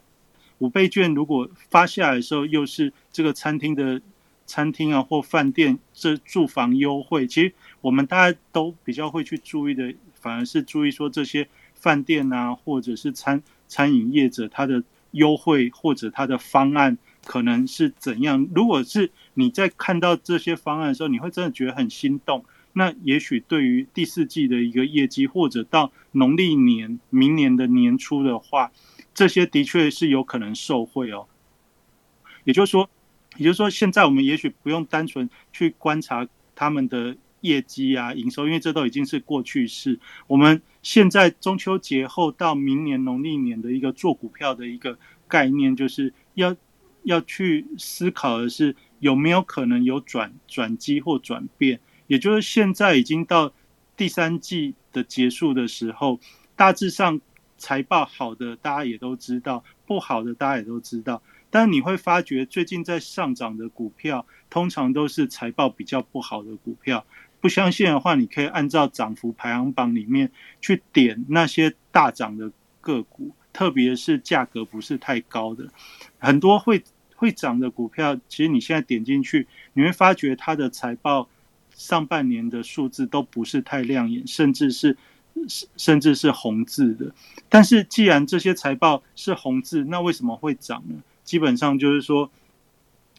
[0.58, 4.02] 五倍券如果发下来的时候，又是这个餐厅的
[4.46, 7.52] 餐厅啊或饭店这住房优惠，其实。
[7.80, 18.48] 我们大家都比较会去注意的，反而是注意说这些饭店啊，或者是餐餐饮业者他的优惠或者它的方案可能是怎样。
[18.54, 28.72] 如果是你在看到这些方案的时候，你会真的觉得很心动，那也许对于第四季的一个业绩，或者到农历年明年的年初的话，
[29.14, 31.26] 这些的确是有可能受惠哦。
[32.44, 32.90] 也就是说，
[33.36, 37.16] 也就是说，现在我们也许不用单纯去观察他们的。
[37.42, 40.00] 业绩啊，营收，因为这都已经是过去式。
[40.26, 46.56] 我们现在中秋节后到明年农历年的一个做股票的一个概念，就是要
[47.02, 51.78] 要去思考的是有没有可能有转转机或转变。
[52.06, 53.52] 也就是现在已经到
[53.96, 56.18] 第三季的结束的时候，
[56.56, 57.20] 大致上
[57.56, 61.22] 财报好的大家也都知道，不好的大家也都知道。
[61.48, 67.04] 但你会发觉最近在上涨的股票，通常都是财报比较不好的股票。
[67.42, 75.66] 不相信的话，你可以按照涨幅排行榜里面去点那些大涨的个股，特别是价格不是太高的，
[76.20, 76.84] 很多会
[77.16, 81.28] 会涨的股票，其实你现在点进去，你会发觉它的财报
[81.74, 84.96] 上半年的数字都不是太亮眼，甚至是
[85.76, 87.12] 甚至是红字的。
[87.48, 91.02] 但是既然这些财报是红字，那为什么会涨呢？
[91.24, 92.30] 基本上就是说，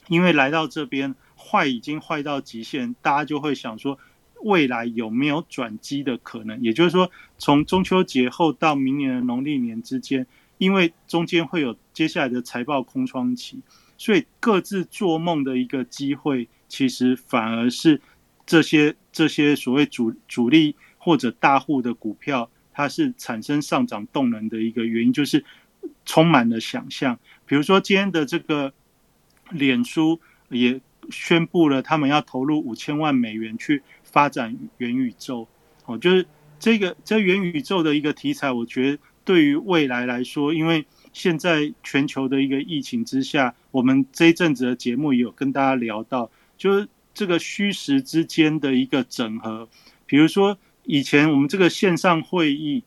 [0.08, 4.00] 因为来到这边坏已经坏到极限，大家就会想说。
[4.44, 6.62] 未来有没有转机的可能？
[6.62, 10.26] 也就是说，从中秋节后到明年的农历年之间，
[10.58, 13.60] 因为中间会有接下来的财报空窗期，
[13.98, 18.02] 所以各自做梦的一个机会，其实反而是
[18.46, 25.44] 这些这些所谓主主力或者大户的股票，它是产生上涨动能的一个原因，就是
[26.06, 27.18] 充满了想象。
[27.46, 28.74] 比如说今天的这个
[29.52, 33.82] 脸书也宣布了，他们要投入五千万美元去。
[34.14, 35.48] 发展元宇宙，
[35.88, 36.24] 哦，就是
[36.60, 49.68] 这个这元宇宙的一个题材，我觉得对于未来来说，因为现在全球的一个疫情之下，我们这一阵子的节目也有跟大家聊到，就是这个虚实之间的一个整合。
[50.06, 52.84] 比如说以前我们这个线上会议、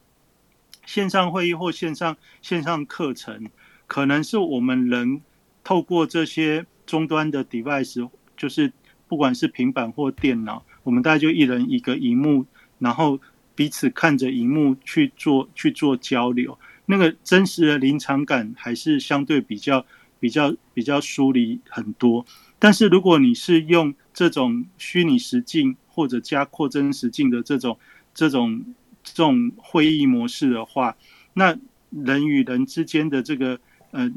[0.85, 3.51] 线上会议或线上线上课程，
[3.89, 5.21] 可能是我们人
[5.65, 8.73] 透过这些终端的 device，就是
[9.09, 10.65] 不管是平板或电脑。
[10.83, 12.47] 我们大概就一人一个荧幕，
[12.79, 13.21] 然后
[13.55, 19.85] 彼此看着荧幕去做去做交流，那个真实的临场感还是相对比较
[20.21, 22.25] 比较比较疏离很多。
[22.59, 27.79] 但是如果你是用这种虚拟实境或者加扩增实境的这种
[28.15, 28.65] 这种
[29.03, 30.97] 这种会议模式的话，
[31.35, 31.59] 那
[31.91, 33.59] 人与人之间的这个
[33.91, 34.11] 呃，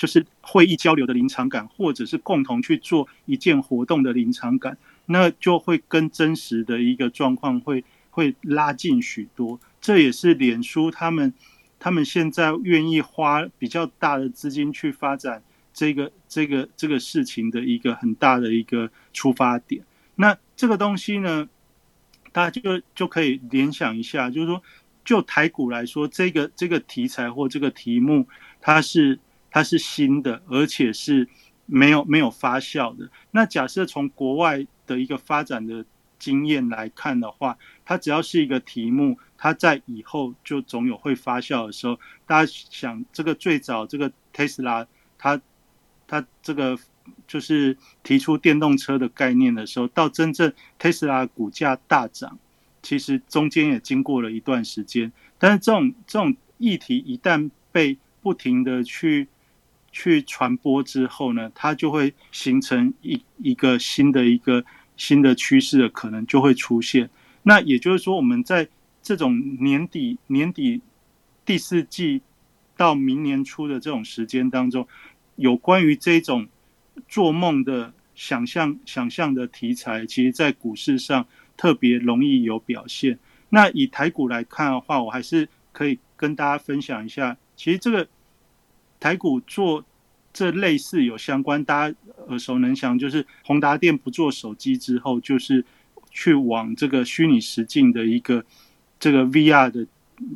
[0.00, 4.78] 就是会议交流的临场感，或者是共同去做一件活动的临场感。
[5.04, 11.34] 那就会跟真实的一个状况会会拉近许多，这也是脸书他们
[11.78, 15.42] 他们现在愿意花比较大的资金去发展
[15.74, 19.82] 这个这个这个事情的一个很大的一个出发点。
[20.14, 21.48] 那这个东西呢，
[22.32, 24.62] 大家就就可以联想一下，就是说，
[25.04, 28.28] 就台股来说，这个这个题材或这个题目，
[28.60, 29.18] 它是
[29.50, 31.28] 它是新的，而且是
[31.66, 33.10] 没有没有发酵的。
[33.30, 34.66] 那假设从国外。
[34.86, 35.84] 的一个发展的
[36.18, 41.96] 经验来看的话，它只要是一个题目，它在以后就总有会发酵的时候。
[42.26, 44.84] 大家想，这个最早这个特斯拉，
[45.16, 45.40] 它
[46.08, 46.76] 它这个
[47.28, 52.36] 就是提出电动车的概念的时候，到真正特斯拉股价大涨，
[52.82, 59.28] 其实中间也经过了一段时间，但是这种这种议题一旦被不停的去
[59.92, 64.64] 去传播之后呢，它就会形成一一个新的一个
[64.96, 67.10] 新的趋势的可能就会出现。
[67.42, 68.68] 那也就是说，我们在
[69.02, 70.80] 这种年底年底
[71.44, 72.22] 第四季
[72.76, 74.86] 到明年初的这种时间当中，
[75.36, 76.46] 有关于这种
[77.08, 81.26] 做梦的想象想象的题材，其实在股市上
[81.56, 83.18] 特别容易有表现。
[83.48, 88.06] 那以台股来看的话，我还是可以跟大家分享一下，其实这个。
[89.00, 89.84] 台股做
[90.32, 91.96] 这类似有相关，大家
[92.28, 95.64] 耳熟能详，就是宏达电不做手机之后，就是
[96.10, 98.44] 去往这个虚拟实境的一个
[99.00, 99.86] 这个 VR 的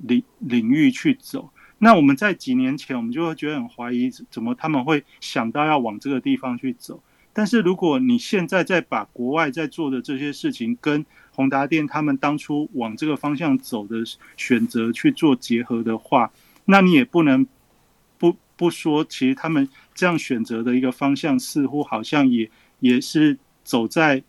[0.02, 1.50] 领领域去走。
[1.78, 7.00] 那我们在几年前，我们就会觉得很怀疑，怎么他们会想到要往这个地方去走？
[7.32, 13.96] 但是如果你现在再把国外在做的这些事情跟宏达电他们当初往这个方向走的
[14.36, 16.32] 选择去做结合的话，
[16.64, 17.46] 那你也不能。
[18.56, 24.22] 不说，其实他们这样选择的一个方向，似乎好像也也是走在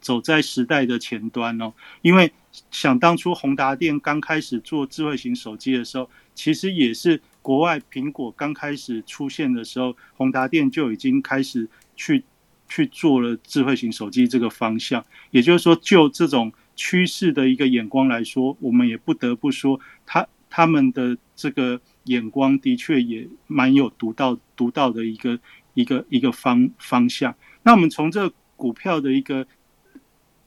[0.00, 1.72] 走在时代的前端哦。
[2.02, 2.32] 因为
[2.70, 12.22] 想当初宏达电刚开始做智慧型手机的时候，其实也是国外苹果刚开始出现的时候，宏达电就已经开始去
[12.68, 15.04] 去做了智慧型手机这个方向。
[15.30, 21.80] 也就是说，就这种趋势的一个眼光来说，我们也不得不说，他他们的这个。
[22.06, 25.38] 眼光的确也蛮有独到独到的一个
[25.74, 27.32] 一个一个方方向。
[27.62, 29.46] 那我们从这股票的一个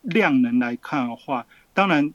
[0.02, 2.14] 量能来看的话，当然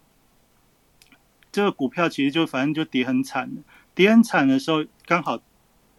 [1.50, 3.50] 这个股票其实就反正就跌很惨
[3.94, 5.40] 跌很惨的时候刚好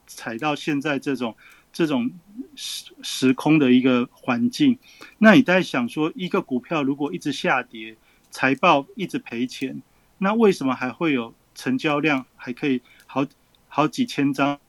[0.06, 1.36] 踩到现在这种
[1.74, 2.12] 这种
[2.56, 4.78] 时时空的一个环境。
[5.18, 7.98] 那你在想说，一个股票如果一直下跌，
[8.30, 9.82] 财报一直赔钱，
[10.20, 12.82] 那为什么还会有成交量还可以？
[13.06, 13.26] 好
[13.68, 14.60] 好几千张，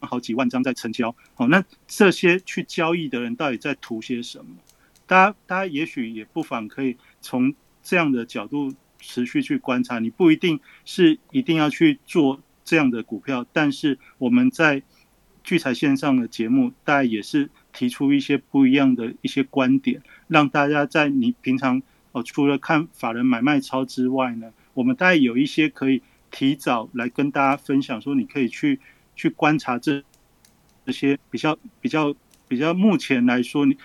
[0.00, 1.14] 好几万张在成交。
[1.34, 4.56] 好，那这些去交易的人到底在图些什么？
[5.06, 9.98] 大家，大家也许也不妨可以从这样的角度持续去观察。
[9.98, 14.82] 你不一定是一定要去做这样的股票，但是我们在
[15.42, 26.02] 聚财线上的节目，大家也是提出一些不一样的一些观点，让大家在你平常哦，除了看法人买卖超之外呢，我们大概有一些可以。
[26.32, 28.78] 提早来跟大家分享，说你可以去
[29.16, 30.00] 去观察这
[30.86, 32.14] 这些比较比较
[32.46, 33.76] 比较目前来说，你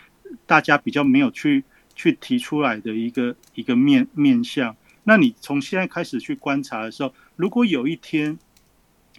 [0.45, 1.63] 大家比较没有去
[1.95, 4.77] 去提出来的一个一个面面向。
[5.05, 8.37] 那你从现在开始去观察的时候，如果有一天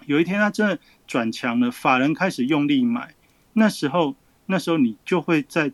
[0.05, 3.13] 有一天它真的转强了，法人开始用力买，
[3.55, 4.15] 那时候
[4.47, 5.73] 那时候你就会在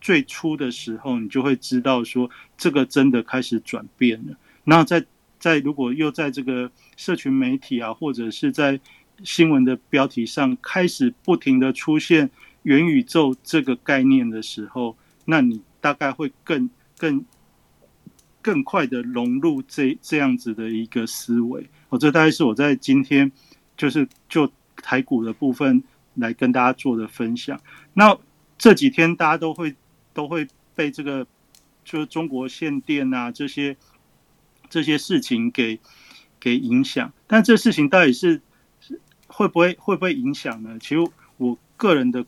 [0.00, 4.38] 最初的时候，你就会知道说这个真的开始转变了。
[4.64, 5.04] 然后在
[5.44, 8.80] 在如果又在这个社群媒体啊，或者是在
[9.22, 12.30] 新闻的标题上开始不停的出现
[12.62, 17.22] 元宇宙这个概念的时候，那你大概会更更
[18.40, 21.68] 更快的融入这这样子的一个思维。
[21.90, 23.30] 哦，这大概是我在今天
[23.76, 27.60] 就是就台股的部分来跟大家做的分享。
[27.92, 28.16] 那
[28.56, 29.74] 这几天大家都会
[30.14, 31.26] 都会被这个
[31.84, 33.76] 就是中国限电啊这些
[34.68, 35.80] 这些事情给。
[36.40, 38.42] 给影响，但这事情到底是
[39.28, 40.78] 会不会会不会影响呢？
[40.78, 40.98] 其实
[41.38, 42.26] 我个人的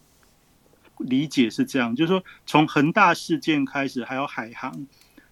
[0.96, 4.86] 理解是这样，就是说从恒大事件开始，还有海航，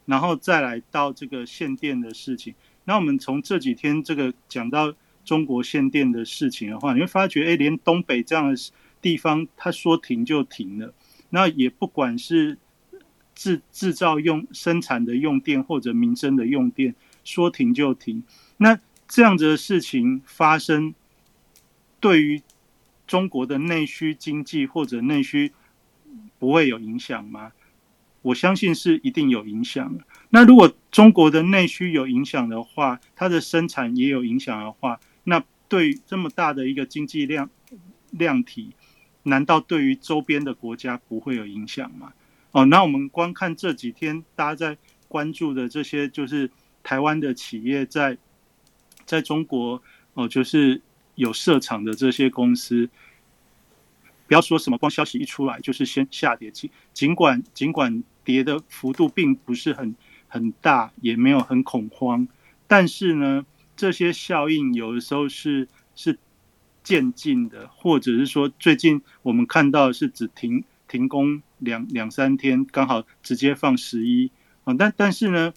[0.05, 2.55] 然后再来到这个限电的事情。
[2.85, 4.93] 那我们从这几天这个讲到
[5.25, 10.93] 中国限电的事情的话，你会发觉，哎，连东北这样的地方，他说停就停了。
[11.31, 12.59] 那也不管是
[13.35, 16.95] 制制造用生产的用电，或者民生的用电，
[17.25, 18.23] 说停就停。
[18.57, 20.95] 那这样子的事情发生，
[22.01, 22.43] 对于
[23.07, 25.53] 中国的内需经济或者内需
[26.39, 27.53] 不会有影响吗？
[28.23, 30.05] 我相信是一定有影响的。
[30.31, 37.51] 那如果中国的内需有影响的话，它的生产也有影响的话，那对这么大的一个经济量
[38.11, 38.71] 量体，
[39.25, 42.15] 难道对于周边的国家不会有影响吗？
[42.55, 44.79] 哦，那我们光看这几天大家在
[45.09, 46.51] 关注的这些，就是
[46.83, 48.17] 台湾的企业在。
[49.07, 49.83] 在中国
[50.15, 50.81] 哦，就是
[51.15, 52.89] 有设厂的这些公司，
[54.27, 56.51] 不要说什么，光消息一出来就是先下跌。
[56.51, 59.95] 尽尽管尽管跌的幅度并不是很
[60.27, 62.27] 很大，也没有很恐慌，
[62.67, 63.45] 但是呢，
[63.77, 66.19] 这些效应有的时候是是
[66.83, 74.31] 渐进的，或者是说最近我们看到是只停停工两两三天，刚好直接放十一
[74.65, 75.53] 啊，但但是呢。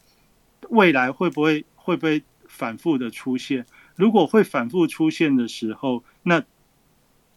[0.69, 3.65] 未来会不会会不会反复的出现？
[3.95, 6.43] 如果会反复出现的时候，那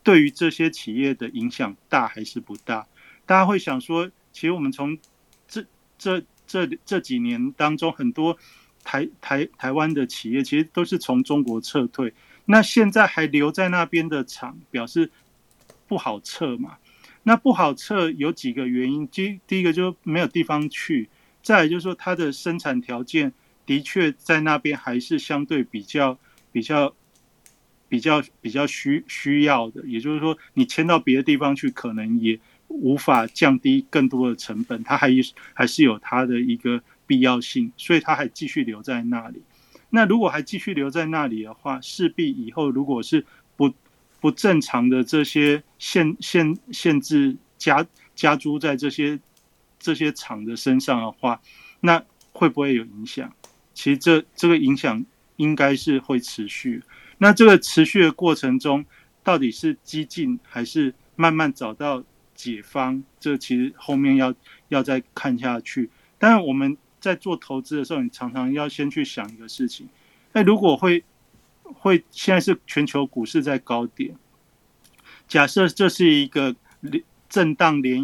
[0.02, 2.88] 对于这些企业的影响大还是不大？
[3.26, 4.98] 大家会想说，其实我们从
[5.46, 5.64] 这
[5.96, 8.36] 这这这几年当中，很多
[8.82, 12.12] 台台台湾的企业其实都是从中国撤退，
[12.46, 15.12] 那现在还留在那边的厂，表示
[15.86, 16.78] 不好撤嘛？
[17.22, 21.08] 那不好撤有几个原因，第第一个就是没有地方去，
[21.42, 23.32] 再就是说它的生产条件
[23.64, 26.18] 的确在那边还是相对比较。
[26.52, 26.92] 比较
[27.88, 35.08] 比较比较需需要的，也就是说，你迁到别的地方去，可能也无法降低更多的成本，它还
[35.54, 39.40] 还是有它的一个必要性，所以它还继续留在那里。
[39.90, 43.24] 那如果还继续留在那里的话，势必以后如果是
[44.20, 49.18] 不正常的这些限限限制加加租在这些
[49.78, 51.40] 这些厂的身上的话，
[51.80, 53.32] 那会不会有影响？
[53.74, 55.04] 其实这这个影响。
[55.36, 56.82] 应该是会持续，
[57.16, 58.84] 那这个持续的过程中，
[59.24, 62.04] 到底是激进还是慢慢找到
[62.34, 63.02] 解方？
[63.18, 64.34] 这其实后面要
[64.68, 65.88] 要再看下去。
[66.18, 69.88] 但是我们在做投资的时候，你常常要先去想一个事情：，
[70.34, 71.02] 那如果会
[71.74, 74.16] 会现在是全球股市在高点，
[75.28, 76.54] 假设这是一个
[77.28, 78.00] 震荡涟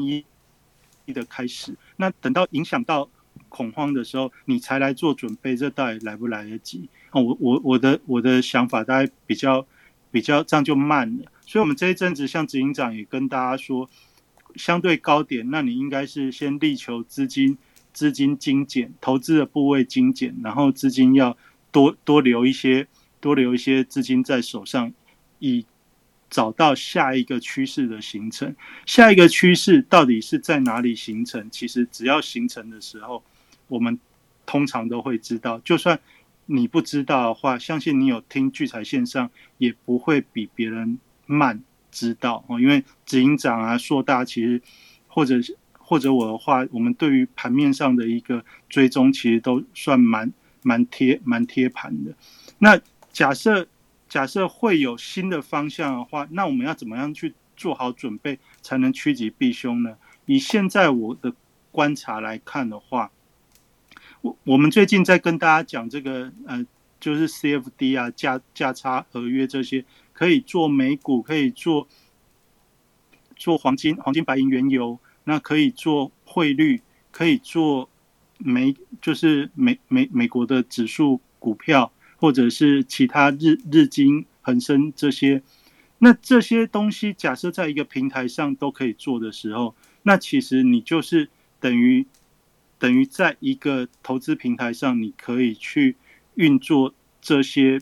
[1.06, 3.08] 漪的开始，那等到影响到
[3.48, 6.88] 恐慌的时候，你才来做准备，这到底来不来得及？
[7.12, 9.66] 我我我的我的想法大概比较
[10.10, 13.88] 比较这样就慢了，所以，我们这一阵子像执行长也跟大家说，
[14.54, 17.56] 相对高点，那你应该是先力求资金
[17.92, 21.36] 资金精简，投资的部位精简，然后资金要
[21.70, 22.86] 多多留一些，
[23.26, 24.92] 多留一些资金在手上，
[25.40, 25.66] 以
[26.30, 28.54] 找到下一个趋势的形成。
[28.86, 31.50] 下一个趋势到底是在哪里形成？
[31.50, 33.24] 其实只要形成的时候，
[33.66, 33.98] 我们
[34.46, 35.98] 通常都会知道，就算。
[36.48, 41.60] 你不知道的话，相信你有听聚财线上，也不会比别人慢
[41.90, 42.60] 知道哦。
[42.60, 44.62] 因为执行长啊、硕大，其实
[45.08, 45.40] 或者
[45.72, 52.14] 或者我的话，我们对于盘面上的一个追踪，其实都算蛮蛮贴蛮贴盘的。
[52.60, 52.80] 那
[53.16, 53.66] 假设
[54.10, 59.96] 假设会有新的方向的话，那我们要怎么样去做好准备，才能趋吉避凶呢？
[60.26, 61.32] 以现在我的
[61.72, 63.10] 观察来看的话。
[64.20, 66.66] 我我们最近在跟大家讲这个，呃，
[67.00, 71.88] 就是 CFD 啊，价价差合约这些，可以做美股，可以做
[73.34, 77.88] 做黄金、黄金、白银、原油，那可以做汇率，可以做
[78.36, 85.42] 美，就是美美美国的指数股票，或者是其他日日经、恒生这些。
[85.98, 91.28] 那这些东西，假设在一个平台上都可以做的时候，那其实你就是
[91.60, 92.06] 等于。
[92.78, 95.96] 等于在一个投资平台上，你可以去
[96.34, 96.92] 运作
[97.22, 97.80] 这些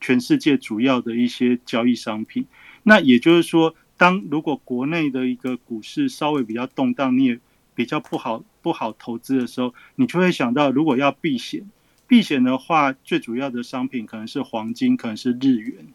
[0.00, 2.46] 全世界主要的一些交易商品。
[2.84, 7.40] 那也就是说，当如果国内的一个股市稍微比较动荡，你也
[7.74, 11.68] 比较不好不好投资的时候，你就会想到，如果要避险，
[12.06, 15.86] 避险的话，最主要的商品可能是黄金，可能是日元。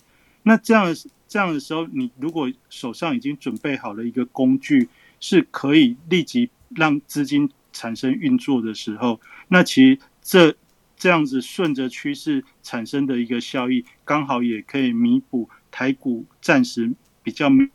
[0.43, 0.95] 那这样
[1.27, 4.89] 这样的时候，你如果手上已经准备好了一个工具，
[5.19, 7.49] 是可以立即让资金。
[7.73, 10.53] 产生运作的时候，那其实这
[10.97, 16.93] 这样子顺着趋势产生的一个效益，刚好也可以弥补台股暂时
[17.23, 17.69] 比较没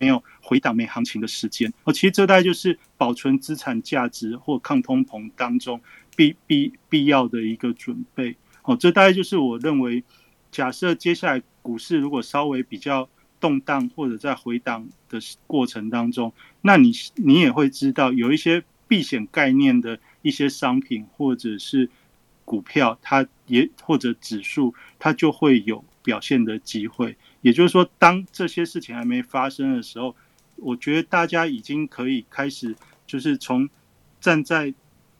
[0.00, 1.72] 有回档没行情的时间。
[1.84, 5.80] 哦，其实这大概就是保存资产价值或抗通膨当中
[6.16, 8.34] 必必必要的一个准备。
[8.64, 10.02] 哦，这大概就是我认为，
[10.50, 13.08] 假设接下来股市如果稍微比较
[13.38, 18.64] 动荡或者在回档的过程当中，那你你也会知道有一些。
[18.88, 21.90] 避险概念的一些商品或者是
[22.44, 27.16] 股票，它也或者指数，它就会有表现的机会。
[27.40, 30.14] 也就是说，当这些事情还没发生的时候，
[30.54, 32.76] 我觉得大家已经可以开始，
[33.08, 33.68] 就是从
[34.20, 34.72] 站在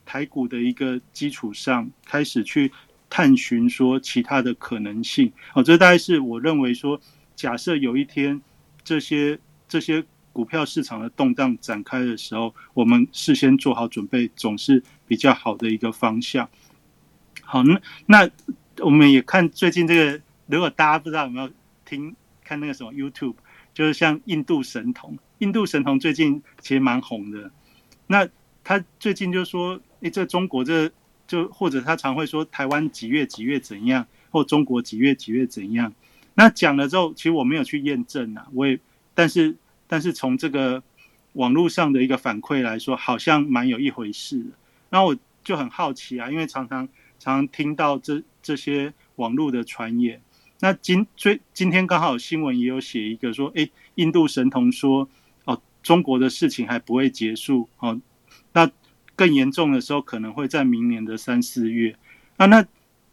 [0.07, 2.73] 台股的一个基础上，开始去
[3.11, 5.31] 探寻说其他的可能性。
[5.55, 6.99] 哦，这大概是我认为说，
[7.35, 8.41] 假设有一天
[8.83, 9.39] 这些
[9.69, 10.03] 这些。
[10.37, 16.47] 股票市场的动荡展开的时候，我们事先做好准备，总是比较好的一个方向。
[17.41, 18.31] 好，那那
[18.81, 21.51] 我们也看最近这个，如果大家不知道有没有
[21.87, 23.37] 听看那个什么 YouTube，
[23.73, 27.51] 就是像印度神童，印度神童最近其实蛮红的。
[28.07, 28.29] 那
[28.63, 30.91] 他最近就说，诶，这中国这
[31.27, 35.93] 就或者他常会说台湾几月几月怎样，或中国几月几月怎样。
[36.35, 38.79] 那讲了之后，其实我没有去验证啊，我也
[39.15, 39.57] 但是。
[39.89, 40.83] 但是从这个
[41.35, 44.45] 网络上的一个反馈来说，好像蛮有一回事。
[44.91, 46.89] 然后我就很好奇啊，因为常常
[47.21, 50.21] 常常听到这这些网络的传言。
[50.59, 55.09] 那今最今天刚好新闻也有写一个说，哎，印度神童说，
[55.45, 58.01] 哦，中国的事情还不会结束哦，
[58.53, 58.69] 那
[59.17, 61.97] 更严重的时候可能会在明年的三四月。
[62.37, 62.65] 啊，那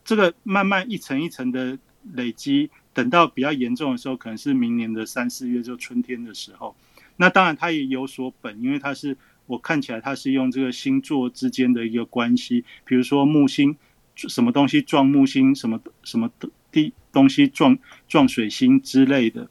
[0.05, 1.79] 这个慢慢一层一层的
[2.13, 6.75] 累积，等到比较严重的时候，可能是明年的三四月，就春天的时候。
[7.15, 13.75] 那当然它也有所本，因为它是我看起来它是用这个星座之间的一个关系，比如说木星
[14.15, 16.29] 什么东西撞木星，什么什么
[16.71, 16.93] 地。
[17.13, 17.77] 东西撞
[18.07, 19.47] 撞水星之类的，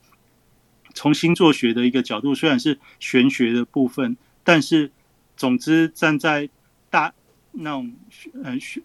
[0.94, 4.90] 从星座学的一个角度，虽然是玄学的部分，但是
[5.42, 6.48] 总之站在
[6.88, 7.12] 大
[7.50, 7.92] 那种
[8.44, 8.80] 呃玄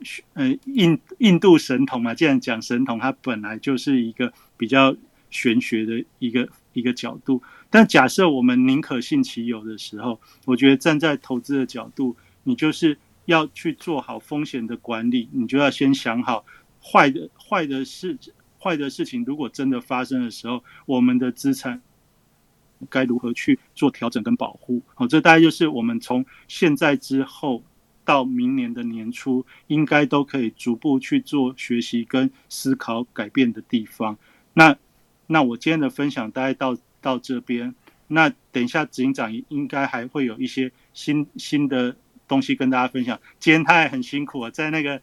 [0.00, 4.96] 玄呃印印度神童嘛，既然讲神童，它本来就是一个比较
[5.28, 7.42] 玄学的一个一个角度。
[7.68, 12.96] 但假设我们宁可信其有的时候，我觉得站在投资的角度，你就是
[13.26, 16.46] 要去做好风险的管理，你就要先想好。
[16.80, 18.16] 坏的坏的事
[18.58, 21.82] 坏的事情，如果真的发生的时候，我们的资产
[22.90, 24.82] 该如何去做调整跟保护？
[24.94, 27.62] 好，这大概就是我们从现在之后
[28.04, 34.16] 到明年的年初，应该都可以逐步去做学习跟思考改变的地方。
[34.54, 34.76] 那
[35.26, 37.74] 那我今天的分享大概到到这边，
[38.06, 43.20] 那等一下执行长应该还会有一些新新的东西跟大家分享。
[43.38, 45.00] 今天他也很辛苦啊，在那个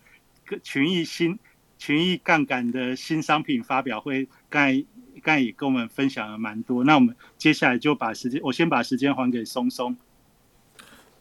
[0.64, 1.38] 群益新。
[1.78, 4.86] 群益杠杆的新商品发表会，刚才
[5.22, 6.84] 刚才也跟我们分享了蛮多。
[6.84, 9.96] 那我们接下来就把时间，我先把时间还给松松。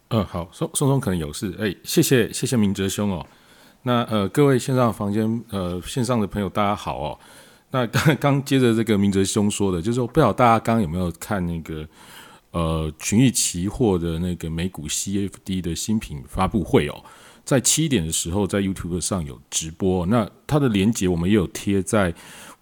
[0.09, 3.27] 嗯，好，松松松可能有事，哎，谢谢谢谢明哲兄哦。
[3.83, 7.19] 那呃，各位线上房间呃线上的朋友大家好哦。
[7.71, 11.87] 那刚 刚接着这个明哲兄说的，就是说不知道大家刚刚有没有看那个
[12.53, 17.05] 呃群益期货的那个美股 CFD 的新品发布会哦。
[17.45, 22.15] 在七点的时候，在 YouTube 上有直播，那它的连接我们也有贴在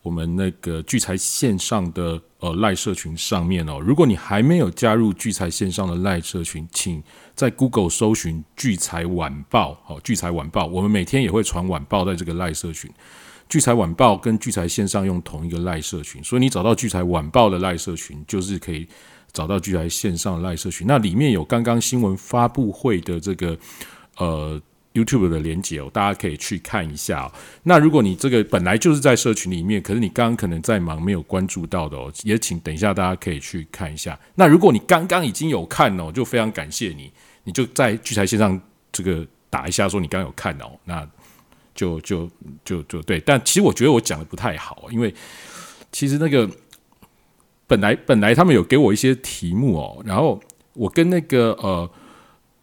[0.02, 3.78] 我们那个聚财线上的呃赖社群上面哦。
[3.78, 7.00] 如果你还没有加入聚财线上的赖社群，请
[7.36, 12.90] 在 Google 搜寻“聚财晚报”好，“聚财晚报”，我们每天也会传晚报在这个赖社群。
[13.48, 18.88] 聚财晚报跟聚财线上用同一个赖社群，所以你找到聚财晚报的赖社群，就是可以
[19.32, 20.88] 找到聚财线上的赖社群。
[20.88, 23.56] 那里面有刚刚新闻发布会的这个
[24.16, 24.60] 呃。
[24.94, 27.30] YouTube 的连接哦，大家可以去看一下。
[27.62, 34.18] 那如果你这个本来就是在社群里面，可是你刚刚可能在忙，没有关注到的哦，也请等一下大家可以去看一下。
[34.34, 37.10] 那如果你刚刚已经有看哦，就非常感谢你，
[37.44, 38.60] 你就在聚财线上
[38.92, 41.08] 这个打一下，说你刚刚有看哦，那
[41.74, 42.30] 就就
[42.62, 43.18] 就就对。
[43.20, 45.14] 但其实我觉得我讲的不太好，因为
[45.90, 46.46] 其实那个
[47.66, 50.38] 本来本来他们有给我一些题目哦，然后
[50.74, 51.90] 我跟那个呃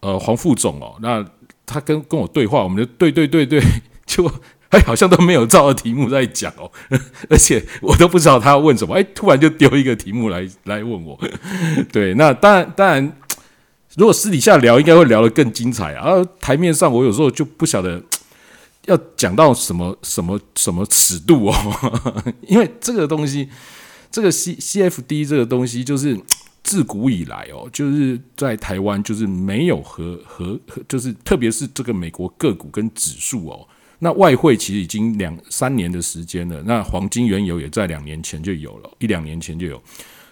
[0.02, 1.26] 呃黄副总哦，那。
[1.70, 3.62] 他跟跟我对话，我们就对对对对，
[4.08, 4.28] 就
[4.72, 6.72] 还， 好像都没有照着题目在讲哦，
[7.30, 11.20] 而且我都不知道他要问什么，哎，突然就丢一个题目来来问我。
[11.92, 13.18] 对，那当然当然，
[13.96, 16.16] 如果私底下聊，应该会聊得更精彩啊。
[16.40, 18.02] 台面上，我有时候就不晓得
[18.88, 23.48] 要讲到什么什么什么尺度哦，因为这个东西，
[24.10, 26.20] 这个 C C F D 这个东西就是。
[26.62, 33.68] 自古以来哦，就是在台湾，就是没有和和就是特别是这个美国个股跟指数哦，
[34.00, 39.82] 那外汇其实已经两三年的时间了，那黄金原油也在两年前就有了，一两年前就有。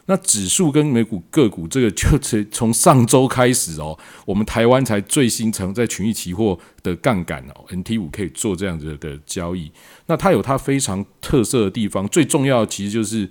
[0.05, 9.71] 那指数跟美股个股这个，就是从上周开始哦，我们台湾才最新成在群益期货的杠杆哦，NT 五可以做这样子的交易。
[10.05, 13.29] 那它有它非常特色的地方，最重要的其实就是。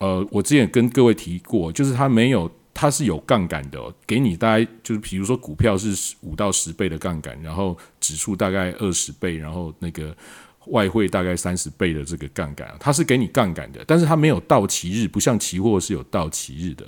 [0.00, 10.16] 呃，我之前跟各位提过，就是它没有，它是有杠杆的，给你大概就是，比如说股票是五到十倍的杠杆，然后指数大概二十倍，然后那个
[10.68, 16.86] 外汇大概三十倍的这个杠杆，它是给你杠杆的，但是它没有到期日，不像期货是有到期日的。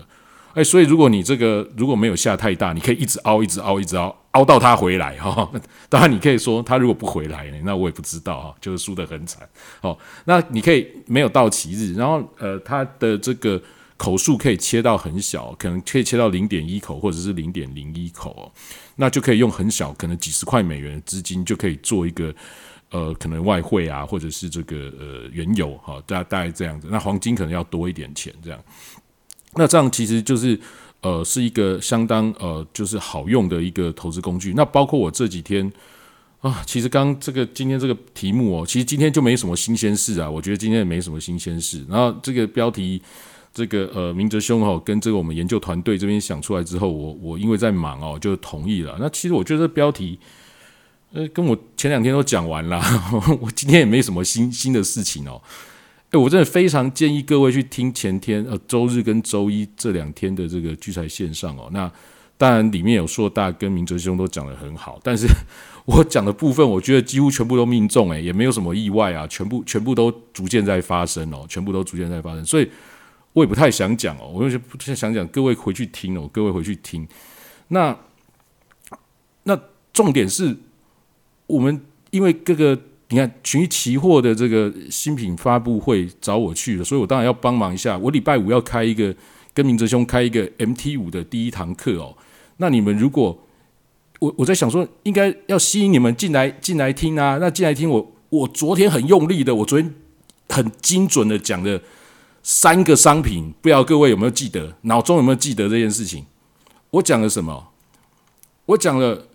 [0.55, 5.51] 哎，所以如果你这个如果没有下太大，你可以一直凹，一直凹，一直凹，凹到它回来哈。
[5.89, 9.49] 当然，你可以说它如果不回来，那我也不知道啊，就是输得很惨。
[9.81, 9.97] 哦，
[10.27, 13.61] 那你可以没有到期日，然后呃，它的这个
[13.97, 18.53] 口数可以切到很小，可能可以切到零点一口或者是零点零一口哦，
[18.97, 22.35] 那就可以用很小，可能几十块美元的资金就可以做一个
[22.91, 26.89] 呃，可能外汇啊，或者是这个呃原油哈，大大概这样子。
[26.91, 28.61] 那黄金可能要多一点钱这样。
[29.55, 30.59] 那这样其实就是，
[31.03, 34.55] 呃，是一个相当呃，就是好用的一个投资工具。
[34.57, 35.71] 那包括我这几天
[36.41, 40.31] 啊，其实刚这个今天这个题目哦，其实今天就没什么新鲜事啊。
[40.31, 41.85] 我觉得今天也没什么新鲜事。
[41.89, 43.01] 然后这个标题，
[43.53, 48.97] 这个呃，明哲兄哦，跟这个我们研究团队这边想出来之后，我我因为在忙哦，就同意了。
[48.99, 50.19] 那其实我觉得标题，
[51.13, 52.83] 呃，跟我前两天都讲完了，
[53.43, 55.43] 我今天也没什么新新的事情哦。
[56.13, 61.69] 哎，我真的非常建议各位去听前天呃周日跟周一这两天的这个聚财线上哦。
[61.73, 61.91] 那
[62.39, 65.27] 当然里面有硕大跟明哲兄都讲的很好，但是
[65.85, 72.71] 我讲的部分，我觉得几乎全部都命中，哎，也没有什么意外啊，全部全部都逐渐在发生哦，全部都逐渐在发生，所以
[73.33, 77.09] 我也不太想讲哦，我有些不太想讲，各位回去听哦，各位回去听。
[77.69, 77.97] 那
[79.45, 79.59] 那
[79.93, 80.57] 重点是。
[81.49, 82.79] 我们因为各个，
[83.13, 87.99] 你看群益期货的这个新品发布会找我去了，所以我当然要帮忙一下。
[87.99, 89.15] 我礼拜五要开一个
[89.53, 92.17] 跟明哲兄开一个 MT 五的第一堂课哦。
[92.57, 93.39] 那你们如果
[94.19, 97.37] 我我在想说，应该要吸引你们进来进来听啊。
[97.39, 99.95] 那进来听我，我昨天很用力的，我昨天
[100.49, 101.83] 很精准的讲的
[102.43, 106.25] 三个商品，不知道各位有没有记得，脑中有没有记得这件事情？
[106.93, 107.73] 我讲了什么？
[108.65, 109.29] 我讲了。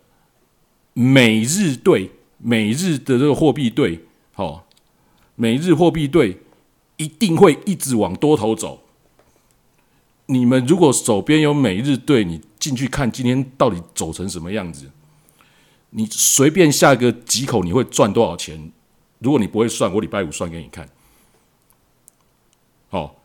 [0.99, 2.09] 每日对，
[2.47, 4.65] 每日的这个货币对，好，
[5.35, 6.39] 每日货币对
[6.95, 8.83] 一定会一直往多头走。
[10.27, 14.89] 你们如果手边有每日对，你进去看今天到底走成什么样子，
[15.89, 18.71] 你随便下个几口，你会赚多少钱？
[19.19, 20.87] 如果你不会算，我礼拜五算给你看。
[22.87, 23.21] 好，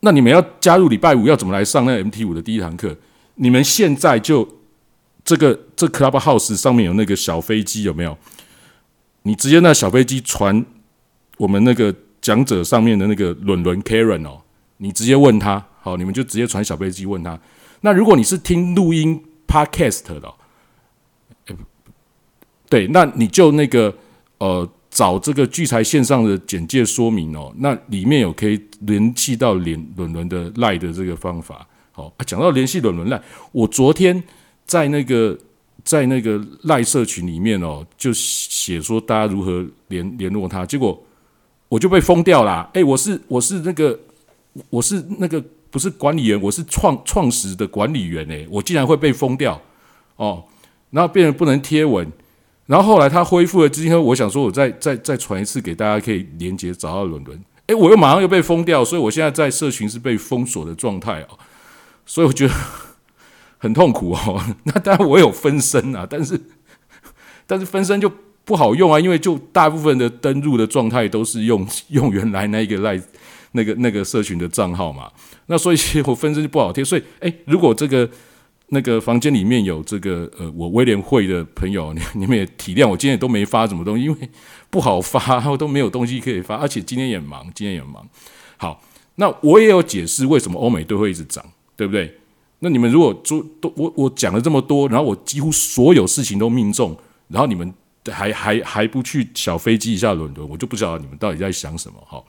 [0.00, 2.96] 那你们要加入礼拜五要怎么来上那 MT 五的第一堂课？
[3.36, 4.63] 你们现在就。
[5.24, 8.16] 这个这 Clubhouse 上面有那个小飞机有没有？
[9.22, 10.62] 你直接那小飞机传
[11.38, 14.42] 我们那个讲者上面的那个伦伦 Karen 哦，
[14.76, 17.40] 你直接问他，好，你们就直接传小飞机问他。
[17.80, 20.34] 那如果你是听录音 Podcast 的，
[22.68, 23.96] 对，那你就那个
[24.36, 31.66] 呃找这个聚财线上的简介说明哦，那里面有可以联系到联伦伦的赖的这个方法。
[31.92, 33.22] 好，讲到联系伦伦赖，
[33.52, 34.22] 我昨天。
[34.66, 35.38] 在那个
[35.84, 41.00] 在那个赖社群里面哦，就写说大家如何联联络他，结果
[41.68, 42.70] 我就被封掉了。
[42.72, 43.98] 哎，我是我是那个
[44.70, 49.60] 我是那个不是管理员，我是创创始的管理员哎，我竟然会被封掉
[50.16, 50.44] 哦，
[50.90, 52.10] 然后变成不能贴文，
[52.66, 57.38] 然后后来他恢复了之后我想说我再再再传一次给大家，可以连接找到伦伦。
[57.66, 61.38] 哎，我又马上又被封掉，所以我现在在社群是被封锁的状态哦，
[62.06, 62.54] 所以我觉得。
[63.64, 66.38] 很痛苦哦， 那当然我有分身啊，但是
[67.48, 68.12] 但是分身就
[68.44, 73.00] 不好用啊，因为就大部分的登录的状态都是用 用原来那个赖
[73.52, 75.10] 那个那个社群的账号嘛，
[75.46, 78.06] 那所以我分身就不好贴，所以哎，如果这个
[78.68, 84.28] 那个房间里面有这个呃我威廉会的朋友，你你们也体谅我今天都没发什么东西，因为
[84.68, 88.06] 不好发，我都没有东西可以发，而且今天也忙，今天也忙。
[88.58, 88.82] 好，
[89.14, 91.42] 那我也有解释为什么欧美都会一直涨，
[91.76, 92.18] 对不对？
[92.64, 96.96] 那你们如果做都我我讲了这么多，然后我几乎所有事情都命中，
[97.28, 97.70] 然后你们
[98.10, 102.24] 还还还不去小飞机一下伦敦，我就不晓得你们到底在想什么哈。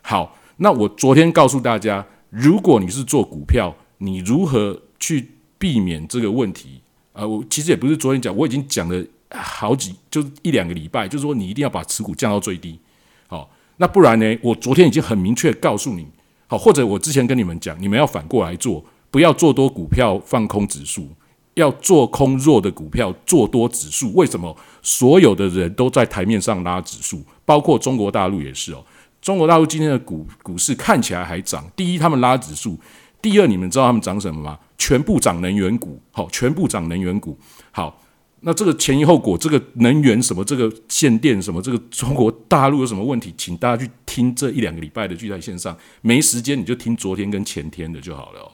[0.00, 5.28] 好，那我昨天告诉大家，如果你是做股票，你如何去
[5.58, 6.80] 避免这个问题？
[7.12, 12.78] 呃，我其实也不是昨天讲，我已经讲了好几，就是一两个礼拜，就是说你一定要把持股降到最低。
[13.26, 14.38] 好，那不然呢？
[14.40, 16.06] 我昨天已经很明确告诉你，
[16.46, 18.84] 好，或者我之前跟你们讲，你们要反过来做。
[19.10, 21.08] 不要做多股票放空指数，
[21.54, 24.12] 要做空弱的股票做多指数。
[24.14, 24.56] 为什么？
[24.82, 28.84] 所有的人都在台面上拉指数，包括中国大陆也是哦。
[29.20, 31.70] 中国大陆今天的股股市看起来还涨。
[31.76, 32.78] 第一，他们拉指数；
[33.20, 34.58] 第二，你们知道他们涨什么吗？
[34.78, 36.00] 全部涨能源股。
[36.12, 37.36] 好，全部涨能源股。
[37.70, 38.00] 好，
[38.40, 43.34] 那这个前因后果，这个能源什么，这个限电什么，这个中国大陆有什么问题？
[43.36, 45.76] 请大家去听这一两个礼拜的聚在线上。
[46.00, 48.50] 没时间你就听昨天跟前天的就好了。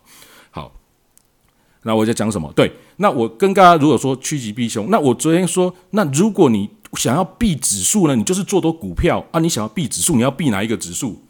[0.56, 0.72] 好
[1.82, 2.50] 那我在讲什么？
[2.56, 9.38] 对，那我跟大家如果说趋吉避凶，那我昨天说，那如果你想要避指数呢，你就是做多股票啊。
[9.38, 11.22] 你想要避指数，你要避哪一个指数？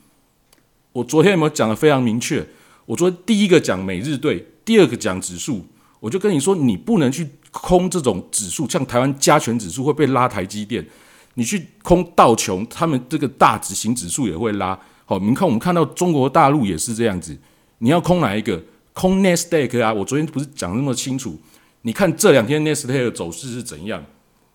[0.93, 2.47] 我昨天有没有讲的非常明确？
[2.87, 5.66] 我昨天第一个讲每日对，第二个讲指数，
[5.99, 10.87] 我就跟你说，你不能去空这种指数，像台湾加权指数会被拉台积电，
[11.35, 14.79] 你去空道琼，他们这个大指型指数也会拉。
[15.05, 17.37] 好，你看我们看到中国大陆也是这样子，
[17.79, 18.62] 你要空哪一个？
[18.97, 21.38] 空 Nasdaq 啊，我昨天不是讲那么清楚？
[21.82, 24.03] 你看这两天 Nasdaq 的走势是怎样？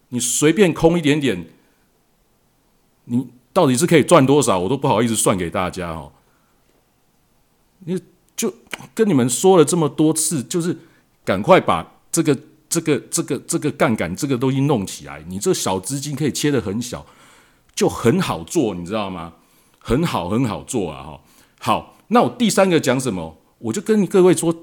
[0.10, 1.46] 你随便空一点点，
[3.06, 4.58] 你到底是可以赚多少？
[4.58, 6.12] 我都不好意思算给大家哦。
[7.86, 8.02] 你
[8.36, 8.52] 就
[8.96, 10.76] 跟你们说了这么多次，就是
[11.24, 12.36] 赶快把这个、
[12.68, 15.24] 这个、这个、这个杠杆这个东西弄起来。
[15.28, 17.06] 你这小资金可以切的很小，
[17.76, 19.34] 就很好做，你知道吗？
[19.78, 21.04] 很好，很好做啊！
[21.04, 21.22] 哈，
[21.60, 23.38] 好，那我第三个讲什么？
[23.62, 24.54] 我就跟各位说，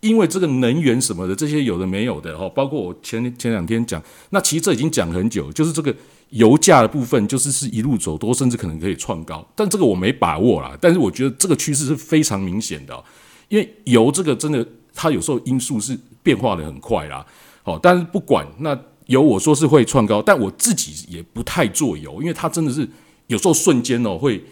[0.00, 5.94] 因为这个能源什么的这些有的没有的哈，包括我前前两天讲，那其实这已经讲很久，就是这个
[6.30, 10.76] 油价的部分，就是是一路走多，甚至可能可以创高，但这个我没把握啦。
[10.80, 13.04] 但是我觉得这个趋势是非常明显的，
[13.48, 17.26] 因为油这个真的它有时候因素是变化的很快啦。
[17.62, 22.88] 好，但是不管那油，我说是会创高，但我自己也不太做油，因为它真的是
[23.26, 24.42] 有时候瞬间哦会。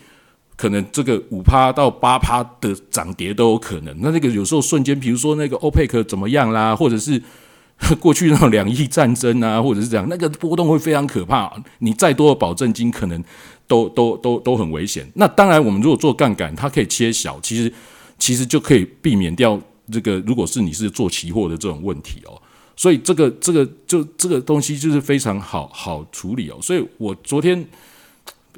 [0.59, 3.97] 可能这个五趴到八趴的涨跌都有可能。
[4.01, 7.23] 那那个有时候瞬间，比如说那个欧佩克怎么样啦，或者是
[8.01, 11.49] 过去那种两亿战争啊，或者是这样，那个波动会非常可怕。
[11.79, 13.23] 你再多的保证金，可能
[13.69, 15.09] 都都都都很危险。
[15.15, 17.73] 那当然，我们如果做杠杆，它可以切小，其实
[18.19, 19.61] 其实就可以避免掉
[19.93, 20.19] 这个。
[20.27, 22.35] 如果是你是做期货的这种问题哦，
[22.75, 26.59] 所以这个这个就这个东西就是非常好好处理哦。
[26.61, 27.65] 所以我昨天。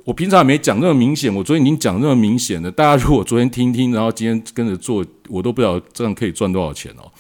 [0.05, 2.71] 我平常也没讲那么明显，我昨天已经讲那么明显了。
[2.71, 7.11] 大家如果昨天听听，然后今天跟着做，我都不知道这样可以赚多少钱哦。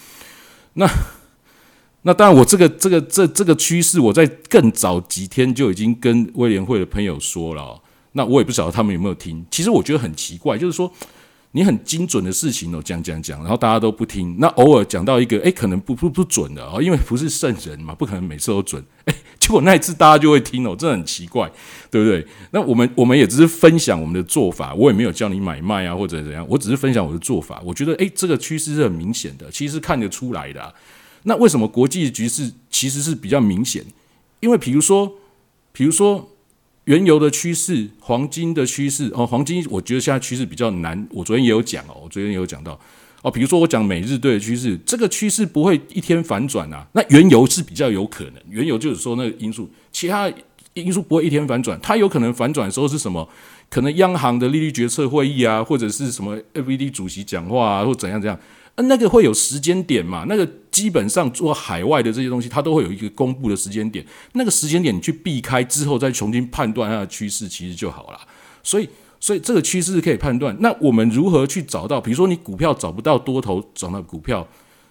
[0.74, 0.88] 那
[2.02, 7.80] 那当然，我这个这个这这个趋势，我在更早几天就已经跟威廉会的朋友说了。
[8.12, 9.44] 那我也不晓得他们有没有听。
[9.50, 10.92] 其实我觉得很奇怪，就是说。
[11.52, 14.36] 你很精准的事情哦，讲讲讲，然后大家都不听。
[14.38, 18.80] 那偶尔讲到一个，哎，可能不不不准的哦，因为不是圣人嘛，不可能每次都准。
[19.06, 21.50] 哎，结果那一次大家就会听哦，这很奇怪，
[21.90, 22.24] 对不对？
[22.52, 27.60] 那我们我们也只是分享我们的做法，我也没有叫你买卖啊或者怎样，我只是分享我的做法。
[27.64, 30.72] 我觉得，哎，这个趋势是很明显的，其实看得出来的。
[31.24, 33.84] 那为什么国际局势其实是比较明显？
[34.38, 35.14] 因为比如说，
[35.72, 36.30] 比如说。
[36.90, 41.06] 原油的趋势，黄金的趋势哦，黄金我觉得现在趋势比较难。
[41.12, 42.76] 我昨天也有讲哦，我昨天也有讲到
[43.22, 46.84] 哦，比如说我讲美日对的趋势，这个趋势不会一天反转啊。
[46.90, 50.28] 那原油是比较有可能，原油就是说那个因素，其他
[50.74, 51.78] 因素不会一天反转。
[51.80, 53.28] 它有可能反转的时候是什么？
[53.68, 58.36] 可能央行的利率决策会议啊，或者是什么 FED 主席讲话啊，或怎样怎样。
[58.76, 60.24] 那个会有时间点嘛？
[60.26, 64.04] 那个基本上做海外的这些东西，它都会有一个公布的时间点。
[64.32, 68.20] 那个时间点你去避开之后，再重新判断它的趋势，其实就好了。
[68.62, 70.56] 所以，所以这个趋势是可以判断。
[70.60, 72.00] 那我们如何去找到？
[72.00, 74.46] 比如说，你股票找不到多头涨的股票，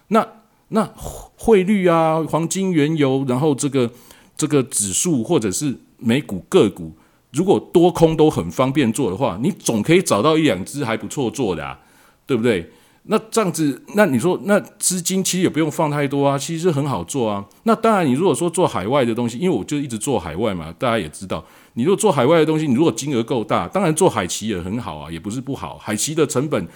[0.10, 0.28] 那
[0.68, 3.90] 那汇率啊、黄金、原油，然后这个
[4.38, 6.94] 这个指数或者是美股个股，
[7.32, 11.80] 如果多空都很方便做的话，你总可以找到一两只还不错做的啊，
[12.28, 12.72] 对不对？
[13.12, 17.44] 那这样子，那你说，那资金其实也不用放太多啊，其实很好做啊。
[17.64, 21.44] 那当然，你如果说做海外的东西，因为我就一直做海外嘛，大家也知道，
[21.74, 25.76] 你如果做海外的东西，你如果金额够大，当然做海奇也很好啊，也不是不好。
[25.80, 26.68] 海奇的成本，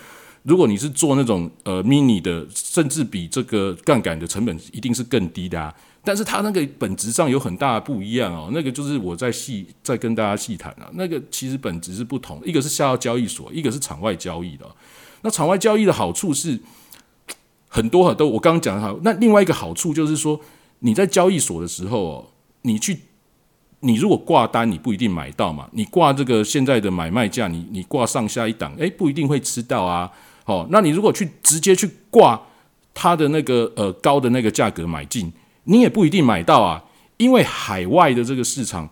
[0.41, 5.71] 如果你是做那种呃 mini 的，甚至比这个杠杆的成本一定是更低的啊。
[6.03, 14.65] 但是它那个本质上有很大的不一样哦，那个就是我在细在跟大家细谈啊，那个其实本质是不同，一个是下到交易所，一个是场外交易的。
[15.24, 16.59] 那场外交易的好处是
[17.67, 18.97] 很多很多，我刚刚讲的好。
[19.03, 20.39] 那另外一个好处就是说，
[20.80, 22.99] 你在交易所的时候，你去，
[23.80, 25.67] 你如果挂单，你不一定买到嘛。
[25.71, 30.11] 你挂这个现在的买卖价，你你挂上下一档，诶，不一定会吃到啊。
[30.43, 32.39] 好，那你如果去直接去挂
[32.93, 35.32] 它的那个呃高的那个价格买进，
[35.63, 36.84] 你也不一定买到啊，
[37.17, 38.89] 因为海外的这个市场。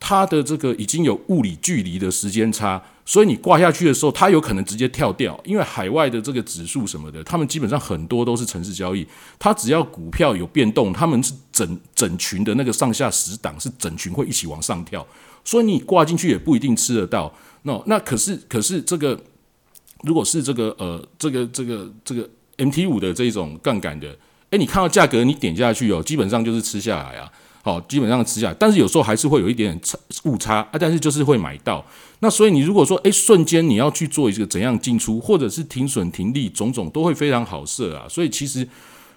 [0.00, 5.38] 它的这个已经有物理距离的时间差，所以你挂下去的时候，它有可能直接跳掉。
[5.44, 9.06] 因为海外的这个指数什么的，他们基本上很多都是城市交易，
[9.38, 15.06] 它只要股票有变动，他们是整整群的那个上下十档是整群会一起往上跳，
[15.44, 17.32] 所以你挂进去也不一定吃得到。
[17.62, 19.22] 那那可是可是这个
[20.02, 22.26] 如果是这个呃这个这个这个
[22.56, 24.16] MT 五的这种杠杆的，
[24.48, 27.30] 诶，你看到价格你点下去哦，基本上就是吃下来啊。
[27.62, 31.84] 好，基本上吃下，但是有时候还是会有一点点差误差啊，但是就是会买到。
[32.20, 38.06] 那所以你如果说，诶瞬间你要去做一个怎样进出，或者是停损停利，种种都会非常好设啊。
[38.08, 38.66] 所以其实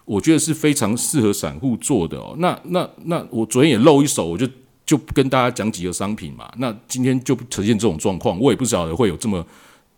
[0.03, 2.35] 我觉得是非常适合散户做的哦。
[2.39, 4.45] 那那那我昨天也露一手，我就
[4.85, 6.51] 就跟大家讲几个商品嘛。
[6.57, 9.45] 那今天就呈现这种状况，我也不晓得会有这么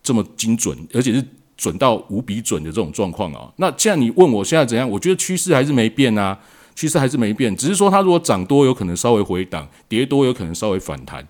[0.04, 1.26] 这么精准，而且是
[1.58, 3.52] 准到无比准的这种状况啊。
[3.58, 6.38] 那既然你问我现在怎样，我觉得趋势还是没变啊。
[6.76, 11.26] 趋势还是没变，只是说它如果涨多，有可能稍微回档；跌多，有可能稍微反弹。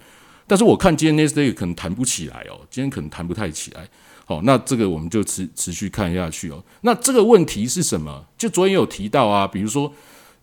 [0.47, 3.87] 但是我看今天 n e s t 可能弹不起来哦，今天可能弹不太起来。
[4.25, 6.63] 好，那这个我们就持持续看下去哦。
[6.81, 8.25] 那这个问题是什么？
[8.37, 9.91] 就昨天有提到啊，比如说，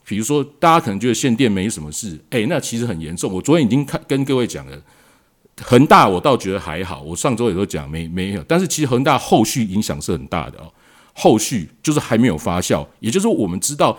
[0.05, 3.33] 比如说大家可能觉得限电没什么事，诶，那其实很严重。
[3.33, 4.81] 我昨天已经看跟各位讲了，
[5.63, 10.73] 恒大我倒觉得还好，我上周也都讲没没有，但是其实恒大后续影响是很大的哦。
[11.13, 13.99] 后续就是还没有发酵，也就是我们知道。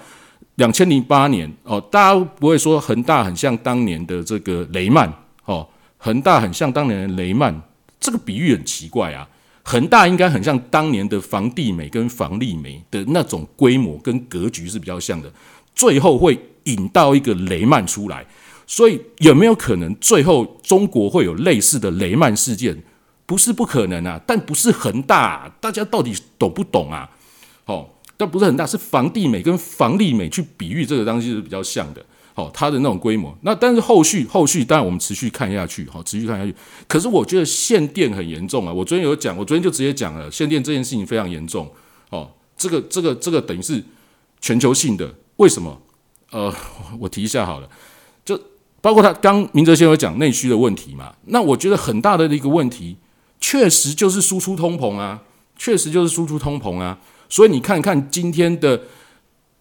[0.55, 5.11] 两千零八年哦，大家不会说恒大很像当年的这个雷曼
[5.45, 7.59] 哦，恒大很像当年的雷曼，
[7.99, 9.27] 这个比喻很奇怪啊。
[9.63, 15.31] 恒大应该很像当年的房地美跟房利美的那种规模跟格局是比较像的，
[15.73, 18.25] 最后会引到一个雷曼出来。
[18.67, 22.83] 所以有没有可能最后中国会有类似的雷曼事件？
[23.25, 27.09] 不是不可能啊，但不是恒大，啊大家到底懂不懂啊？
[27.65, 27.87] 哦，
[28.17, 32.05] 但不是很大，是房地美跟房利美去比喻这个东西是比较像的。
[32.35, 36.55] 好，它的那种规模，那但是后续后续，当然我们持续看下去，好，持续看下去。
[36.87, 38.73] 可是我觉得限电很严重啊！
[38.73, 41.71] 我昨天有讲，我昨天就直接讲了，限电这件事情非常严重。
[42.09, 43.83] 哦，这个这个这个等于是
[44.41, 45.79] 全球性的，为什么？
[46.31, 46.51] 呃，
[46.99, 47.69] 我提一下好了，
[48.25, 48.39] 就
[48.81, 51.13] 包括他刚明哲先生讲内需的问题嘛。
[51.25, 52.97] 那我觉得很大的一个问题，
[53.39, 55.21] 确实就是输出通膨啊，
[55.55, 56.97] 确实就是输出通膨啊。
[57.33, 58.79] 所以你看看今天的。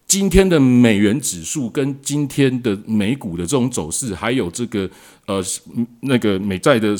[0.05, 4.87] 今天的美元指数跟今天的美股的这种走势，还有这个
[5.25, 5.43] 呃
[6.01, 6.95] 那个美债的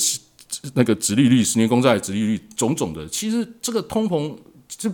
[0.74, 4.36] 那个殖利率、十年公债的殖利率，种种的，其实这个通膨
[4.80, 4.92] 是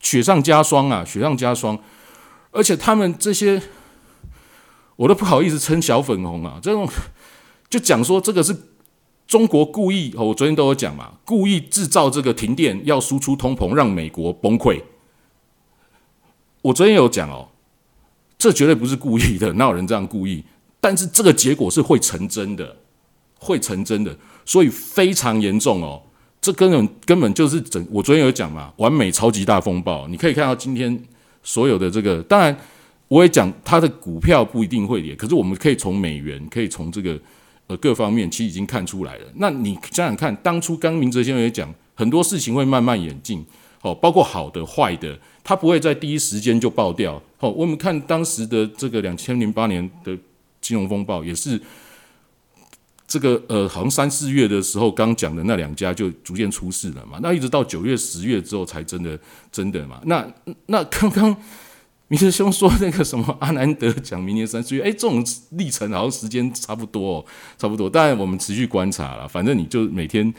[0.00, 1.78] 雪上加霜啊，雪上加霜。
[2.50, 3.62] 而且他们这些，
[4.96, 6.86] 我都不好意思称小粉红啊，这种
[7.70, 8.54] 就讲说这个是
[9.30, 14.82] 中国故意哦，我昨天都有讲嘛，故意制造这个停电，要输出通膨，让美国崩溃。
[16.62, 17.48] 我昨天有讲哦，
[18.36, 20.42] 这绝对不是故意的，哪有人这样故意？
[20.80, 22.74] 但是这个结果是会成真的，
[23.38, 26.02] 会成真的，所以非常严重哦。
[26.40, 30.08] 这根本根本就是整，我昨天有讲嘛，完美超级大风暴。
[30.08, 31.00] 你可以看到今天
[31.44, 32.58] 所有的这个，当然
[33.06, 37.16] 我也讲它的股票不一定会跌，可是我们可以从美元，可以从这个
[37.70, 39.24] 呃各方面，其实已经看出来了。
[39.36, 43.46] 那你想想看，当初刚明哲先生也讲，很多事情会慢慢演进，
[43.82, 45.16] 哦，包括好的、坏的。
[45.44, 47.22] 它不会在第一时间就爆掉。
[47.38, 50.18] 好，我们看当时的这个两千零八年的
[50.60, 51.60] 金融风暴，也是
[53.06, 57.20] 这个呃，好像三四月的时候刚讲的那两家就逐渐出事了嘛。
[57.22, 59.16] 那一直到九月、十月之后才真的
[59.52, 60.00] 真的嘛。
[60.04, 60.26] 那
[60.66, 61.36] 那刚刚
[62.10, 67.24] 明师兄说那个什么阿南德讲明年三四月，哎，这种历程好像时间差不多哦，
[67.56, 67.88] 差不多。
[67.88, 70.34] 当然我们持续观察了，反正你就每天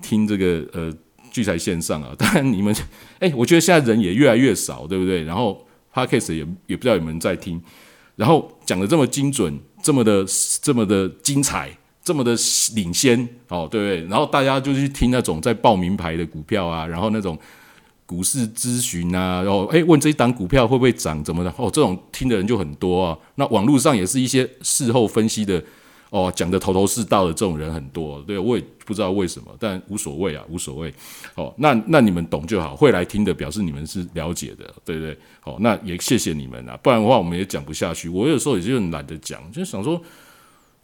[0.00, 0.90] 听这个呃。
[1.30, 2.74] 聚财线上啊， 当然你们，
[3.20, 5.22] 哎，我觉得现在人也越来越少，对不对？
[5.24, 5.62] 然后
[5.92, 7.62] podcast 也也不知道有没有人在听，
[8.16, 10.24] 然后讲的这么精准，这么的
[10.62, 11.70] 这么的精彩，
[12.02, 12.34] 这么的
[12.74, 14.08] 领先，哦，对不对？
[14.08, 17.38] 然后大家就去听那种在报名牌的股票啊，然后那种
[18.08, 21.54] 股市咨询啊，然后哎问这一档股票会不会涨，怎么的？
[21.58, 23.18] 哦，这种听的人就很多啊。
[23.34, 25.62] 那网络上也是一些事后分析的。
[26.10, 30.90] 哦，讲的头头是道的这种人很多，对我也不知道为什么，但无所谓啊，无所谓。
[31.34, 35.14] 哦，那那你们懂就好，会来听的表示你们是了解的，对不对？
[35.40, 38.08] 好，那也谢谢你们啊，不然的话我们也讲不下去。
[38.08, 40.00] 我有时候也就很懒得讲，就想说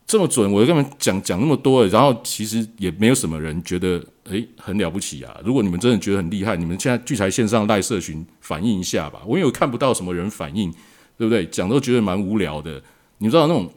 [0.07, 5.37] 这么准，我就跟你们讲讲那么多，然后其实也没有什么人觉得诶很了不起啊。
[5.45, 10.71] 如果你们真的觉得很厉害，你们现在聚财线上赖社群反映一下吧，我有看不到什么人反应，
[11.17, 11.47] 对不对？
[11.47, 12.83] 讲都觉得蛮无聊的，
[13.19, 13.71] 你知道那种。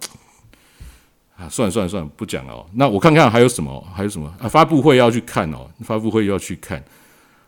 [1.38, 2.66] 啊，算了算了算了，不讲了。
[2.74, 4.50] 那我看看还有什么，还有什么啊？
[4.50, 6.84] 发布会要去看哦，发布会要去看。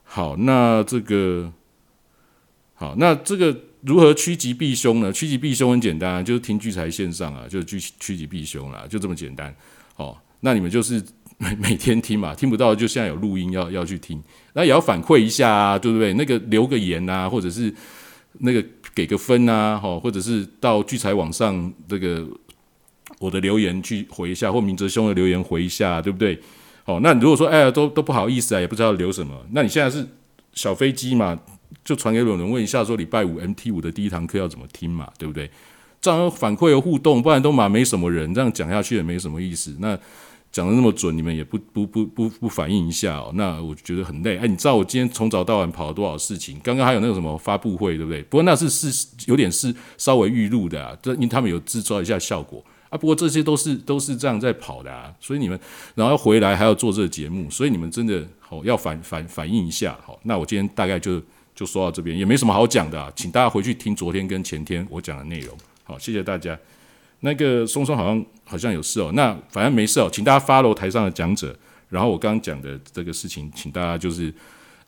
[0.04, 1.52] 好，那这个，
[2.76, 3.52] 好，那这个
[3.82, 5.12] 如何趋吉避凶呢？
[5.12, 9.54] 趋吉避凶很简单，就是听聚财线上啊，就是趋趋吉避凶啦，就这么简单。
[9.96, 11.04] 哦，那你们就是
[11.38, 14.22] 每 每天听嘛，听不到就现在有录音要要去听，
[14.54, 16.14] 那也要反馈一下啊，对不对？
[16.14, 17.74] 那个留个言啊，或者是
[18.40, 18.64] 那个
[18.94, 22.28] 给个分啊，哈，或者是到聚财网上这个。
[23.18, 26.40] 我的留言去回一下，或明哲兄的留言回一下，对不对？
[26.86, 30.08] 好，那如果说哎呀，都都不好意思啊，也不知道留什么，那你现在是
[30.54, 31.38] 小飞机嘛，
[31.84, 35.50] 就传给有人问一下，说礼拜五 MT 五的第一堂课要怎么听嘛，对不对？
[36.02, 39.76] 这样反馈和互动，不然都嘛没什么人，这样讲下去也没什么意思。
[39.80, 39.98] 那
[40.52, 44.38] 讲的那么准，你们也不不不不不反应一下哦，那我觉得很累。
[44.38, 46.60] 哎，你知道我今天从早到晚跑了多少事情？
[46.64, 48.22] 刚刚还有那个什么发布会，对不对？
[48.24, 52.64] 不过那是是有点是稍微预录的啊，这因为他们有制造一下效果。
[52.90, 55.60] 啊，不过这些都是都是这样在跑的啊，所以你们
[55.94, 60.20] 然后回来还要做这个节目，所以你们真的好要反反反应一下好。
[60.24, 61.22] 那我今天大概就
[61.60, 65.54] 就说到这边，也没什么好讲的，请大家回去听昨天跟前天我讲的内容。
[65.84, 66.58] 好，谢谢大家。
[67.20, 71.54] 那个松松好像好像有事哦，那反正没事哦，请大家 follow 台上的讲者，
[71.90, 74.34] 然后我刚刚讲的这个事情，请大家就是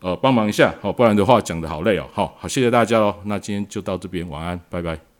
[0.00, 2.08] 呃帮忙一下，好，不然的话讲的好累哦。
[2.10, 3.14] 好好，谢谢大家喽。
[3.26, 5.11] 那今天就到这边，晚安，拜拜。